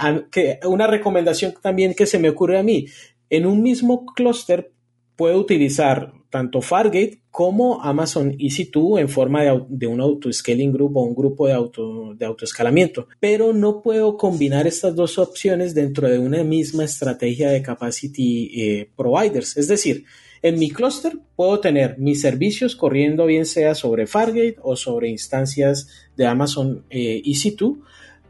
una 0.65 0.87
recomendación 0.87 1.55
también 1.61 1.95
que 1.95 2.07
se 2.07 2.19
me 2.19 2.29
ocurre 2.29 2.59
a 2.59 2.63
mí, 2.63 2.87
en 3.29 3.47
un 3.47 3.63
mismo 3.63 4.07
clúster 4.07 4.73
puedo 5.17 5.39
utilizar 5.39 6.13
tanto 6.31 6.63
Fargate 6.63 7.21
como 7.31 7.83
Amazon 7.83 8.33
EC2 8.39 9.01
en 9.01 9.09
forma 9.09 9.43
de, 9.43 9.63
de 9.69 9.87
un 9.87 10.01
auto-scaling 10.01 10.73
group 10.73 10.97
o 10.97 11.03
un 11.03 11.15
grupo 11.15 11.47
de, 11.47 11.53
auto, 11.53 12.15
de 12.15 12.25
autoescalamiento, 12.25 13.07
pero 13.19 13.53
no 13.53 13.83
puedo 13.83 14.17
combinar 14.17 14.67
estas 14.67 14.95
dos 14.95 15.19
opciones 15.19 15.75
dentro 15.75 16.09
de 16.09 16.19
una 16.19 16.43
misma 16.43 16.85
estrategia 16.85 17.51
de 17.51 17.63
capacity 17.63 18.51
eh, 18.55 18.91
providers. 18.97 19.57
Es 19.57 19.69
decir, 19.69 20.05
en 20.43 20.59
mi 20.59 20.71
clúster 20.71 21.19
puedo 21.37 21.61
tener 21.61 21.99
mis 21.99 22.21
servicios 22.21 22.77
corriendo 22.77 23.27
bien 23.27 23.47
sea 23.47 23.75
sobre 23.75 24.07
Fargate 24.07 24.57
o 24.63 24.77
sobre 24.77 25.09
instancias 25.09 25.89
de 26.17 26.27
Amazon 26.27 26.85
eh, 26.91 27.23
EC2, 27.25 27.79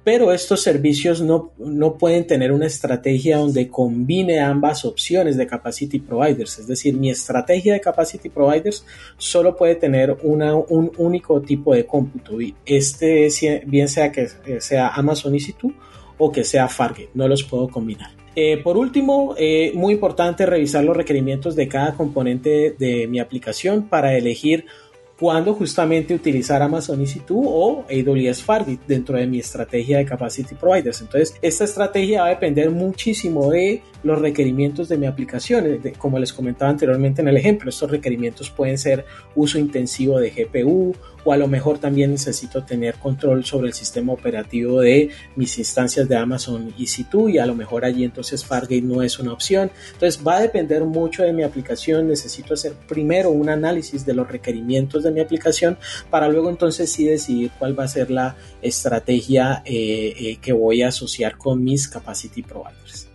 pero 0.02 0.32
estos 0.32 0.62
servicios 0.62 1.20
no, 1.20 1.52
no, 1.58 1.98
pueden 1.98 2.26
tener 2.26 2.52
una 2.52 2.66
estrategia 2.66 3.36
donde 3.36 3.68
combine 3.68 4.40
ambas 4.40 4.84
opciones 4.84 5.36
de 5.36 5.46
capacity 5.46 5.98
providers. 5.98 6.58
Es 6.58 6.66
decir, 6.66 6.96
mi 6.96 7.10
estrategia 7.10 7.74
de 7.74 7.80
capacity 7.80 8.30
providers 8.30 8.84
solo 9.18 9.54
puede 9.54 9.74
tener 9.74 10.16
una, 10.22 10.54
un 10.54 10.90
único 10.96 11.42
tipo 11.42 11.74
de 11.74 11.84
cómputo. 11.84 12.40
Y 12.40 12.54
este, 12.64 13.28
bien 13.66 13.88
sea 13.88 14.10
que 14.10 14.28
sea 14.60 14.88
Amazon 14.88 15.34
EC2 15.34 15.74
o 16.20 16.30
que 16.30 16.44
sea 16.44 16.68
Fargate, 16.68 17.10
no 17.14 17.26
los 17.26 17.42
puedo 17.42 17.68
combinar. 17.68 18.10
Eh, 18.36 18.58
por 18.58 18.76
último, 18.76 19.34
eh, 19.36 19.72
muy 19.74 19.94
importante 19.94 20.46
revisar 20.46 20.84
los 20.84 20.96
requerimientos 20.96 21.56
de 21.56 21.66
cada 21.66 21.94
componente 21.94 22.76
de 22.78 23.08
mi 23.08 23.18
aplicación 23.18 23.88
para 23.88 24.16
elegir 24.16 24.66
cuándo 25.20 25.52
justamente 25.52 26.14
utilizar 26.14 26.62
Amazon 26.62 27.00
EC2 27.00 27.24
o 27.30 27.84
AWS 27.90 28.42
Fargate 28.42 28.80
dentro 28.86 29.18
de 29.18 29.26
mi 29.26 29.38
estrategia 29.38 29.98
de 29.98 30.06
Capacity 30.06 30.54
Providers. 30.54 31.02
Entonces, 31.02 31.34
esta 31.42 31.64
estrategia 31.64 32.22
va 32.22 32.28
a 32.28 32.30
depender 32.30 32.70
muchísimo 32.70 33.50
de 33.50 33.82
los 34.02 34.18
requerimientos 34.18 34.88
de 34.88 34.96
mi 34.96 35.06
aplicación. 35.06 35.78
como 35.98 36.18
les 36.18 36.32
comentaba 36.32 36.70
anteriormente 36.70 37.20
en 37.20 37.28
el 37.28 37.36
ejemplo, 37.36 37.68
estos 37.68 37.90
requerimientos 37.90 38.48
pueden 38.48 38.78
ser 38.78 39.04
uso 39.34 39.58
intensivo 39.58 40.18
de 40.18 40.30
GPU, 40.30 40.94
o 41.24 41.32
a 41.32 41.36
lo 41.36 41.48
mejor 41.48 41.78
también 41.78 42.10
necesito 42.10 42.64
tener 42.64 42.94
control 42.96 43.44
sobre 43.44 43.68
el 43.68 43.74
sistema 43.74 44.12
operativo 44.12 44.80
de 44.80 45.10
mis 45.36 45.58
instancias 45.58 46.08
de 46.08 46.16
Amazon 46.16 46.72
EC2 46.78 47.34
y 47.34 47.38
a 47.38 47.46
lo 47.46 47.54
mejor 47.54 47.84
allí 47.84 48.04
entonces 48.04 48.44
Fargate 48.44 48.82
no 48.82 49.02
es 49.02 49.18
una 49.18 49.32
opción. 49.32 49.70
Entonces 49.92 50.20
va 50.26 50.36
a 50.36 50.40
depender 50.40 50.84
mucho 50.84 51.22
de 51.22 51.32
mi 51.32 51.42
aplicación, 51.42 52.08
necesito 52.08 52.54
hacer 52.54 52.72
primero 52.88 53.30
un 53.30 53.48
análisis 53.48 54.04
de 54.04 54.14
los 54.14 54.28
requerimientos 54.28 55.02
de 55.02 55.10
mi 55.10 55.20
aplicación 55.20 55.78
para 56.10 56.28
luego 56.28 56.50
entonces 56.50 56.90
sí 56.90 57.04
decidir 57.04 57.50
cuál 57.58 57.78
va 57.78 57.84
a 57.84 57.88
ser 57.88 58.10
la 58.10 58.36
estrategia 58.62 59.62
eh, 59.64 60.14
eh, 60.18 60.36
que 60.40 60.52
voy 60.52 60.82
a 60.82 60.88
asociar 60.88 61.36
con 61.36 61.62
mis 61.62 61.88
capacity 61.88 62.42
providers. 62.42 63.08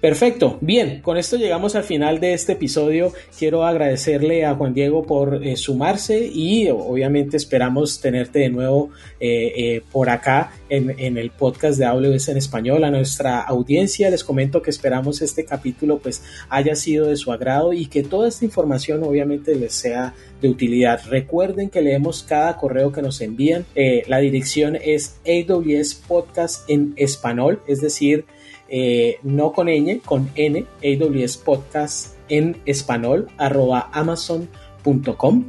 Perfecto, 0.00 0.56
bien, 0.62 1.02
con 1.02 1.18
esto 1.18 1.36
llegamos 1.36 1.76
al 1.76 1.84
final 1.84 2.20
de 2.20 2.32
este 2.32 2.52
episodio. 2.52 3.12
Quiero 3.38 3.66
agradecerle 3.66 4.46
a 4.46 4.54
Juan 4.54 4.72
Diego 4.72 5.02
por 5.02 5.44
eh, 5.46 5.56
sumarse 5.56 6.26
y 6.32 6.70
obviamente 6.70 7.36
esperamos 7.36 8.00
tenerte 8.00 8.38
de 8.38 8.48
nuevo 8.48 8.88
eh, 9.20 9.52
eh, 9.54 9.82
por 9.92 10.08
acá 10.08 10.52
en, 10.70 11.18
el 11.18 11.30
podcast 11.30 11.78
de 11.78 11.84
AWS 11.84 12.30
en 12.30 12.38
español. 12.38 12.84
A 12.84 12.90
nuestra 12.90 13.42
audiencia 13.42 14.08
les 14.08 14.24
comento 14.24 14.62
que 14.62 14.70
esperamos 14.70 15.20
este 15.20 15.44
capítulo 15.44 15.98
pues 15.98 16.22
haya 16.48 16.74
sido 16.76 17.08
de 17.08 17.16
su 17.16 17.30
agrado 17.30 17.74
y 17.74 17.84
que 17.84 18.02
toda 18.02 18.26
esta 18.26 18.46
información 18.46 19.04
obviamente 19.04 19.54
les 19.54 19.74
sea 19.74 20.14
de 20.40 20.48
utilidad. 20.48 21.02
Recuerden 21.10 21.68
que 21.68 21.82
leemos 21.82 22.22
cada 22.22 22.56
correo 22.56 22.90
que 22.90 23.02
nos 23.02 23.20
envían. 23.20 23.66
la 24.06 24.18
dirección 24.18 24.78
es 24.82 25.16
AWS 25.26 25.94
Podcast 26.08 26.70
en 26.70 26.94
español, 26.96 27.60
es 27.66 27.82
decir, 27.82 28.24
eh, 28.70 29.18
no 29.22 29.52
con 29.52 29.66
ñ, 29.66 30.00
con 30.00 30.30
n, 30.36 30.64
AWS 30.82 31.36
Podcast 31.38 32.14
en 32.28 32.56
español, 32.64 33.28
arroba 33.36 33.90
amazon.com. 33.92 35.44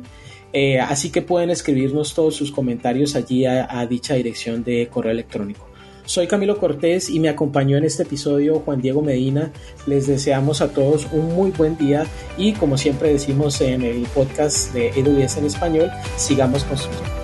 Eh, 0.53 0.79
así 0.79 1.11
que 1.11 1.21
pueden 1.21 1.49
escribirnos 1.49 2.13
todos 2.13 2.35
sus 2.35 2.51
comentarios 2.51 3.15
allí 3.15 3.45
a, 3.45 3.85
dicha 3.85 4.15
dirección 4.15 4.63
de 4.63 4.87
correo 4.87 5.11
electrónico. 5.11 5.67
Soy 6.05 6.27
Camilo 6.27 6.57
Cortés 6.57 7.09
y 7.09 7.19
me 7.19 7.29
acompañó 7.29 7.77
en 7.77 7.85
este 7.85 8.03
episodio 8.03 8.59
Juan 8.59 8.81
Diego 8.81 9.01
Medina. 9.01 9.53
Les 9.85 10.07
deseamos 10.07 10.61
a 10.61 10.73
todos 10.73 11.07
un 11.13 11.35
muy 11.35 11.51
buen 11.51 11.77
día 11.77 12.05
y 12.37 12.53
como 12.53 12.77
siempre 12.77 13.13
decimos 13.13 13.61
en 13.61 13.83
el 13.83 14.01
podcast 14.07 14.73
de 14.73 14.89
AWS 14.89 15.37
en 15.37 15.45
español, 15.45 15.91
sigamos 16.17 16.65
construyendo. 16.65 17.20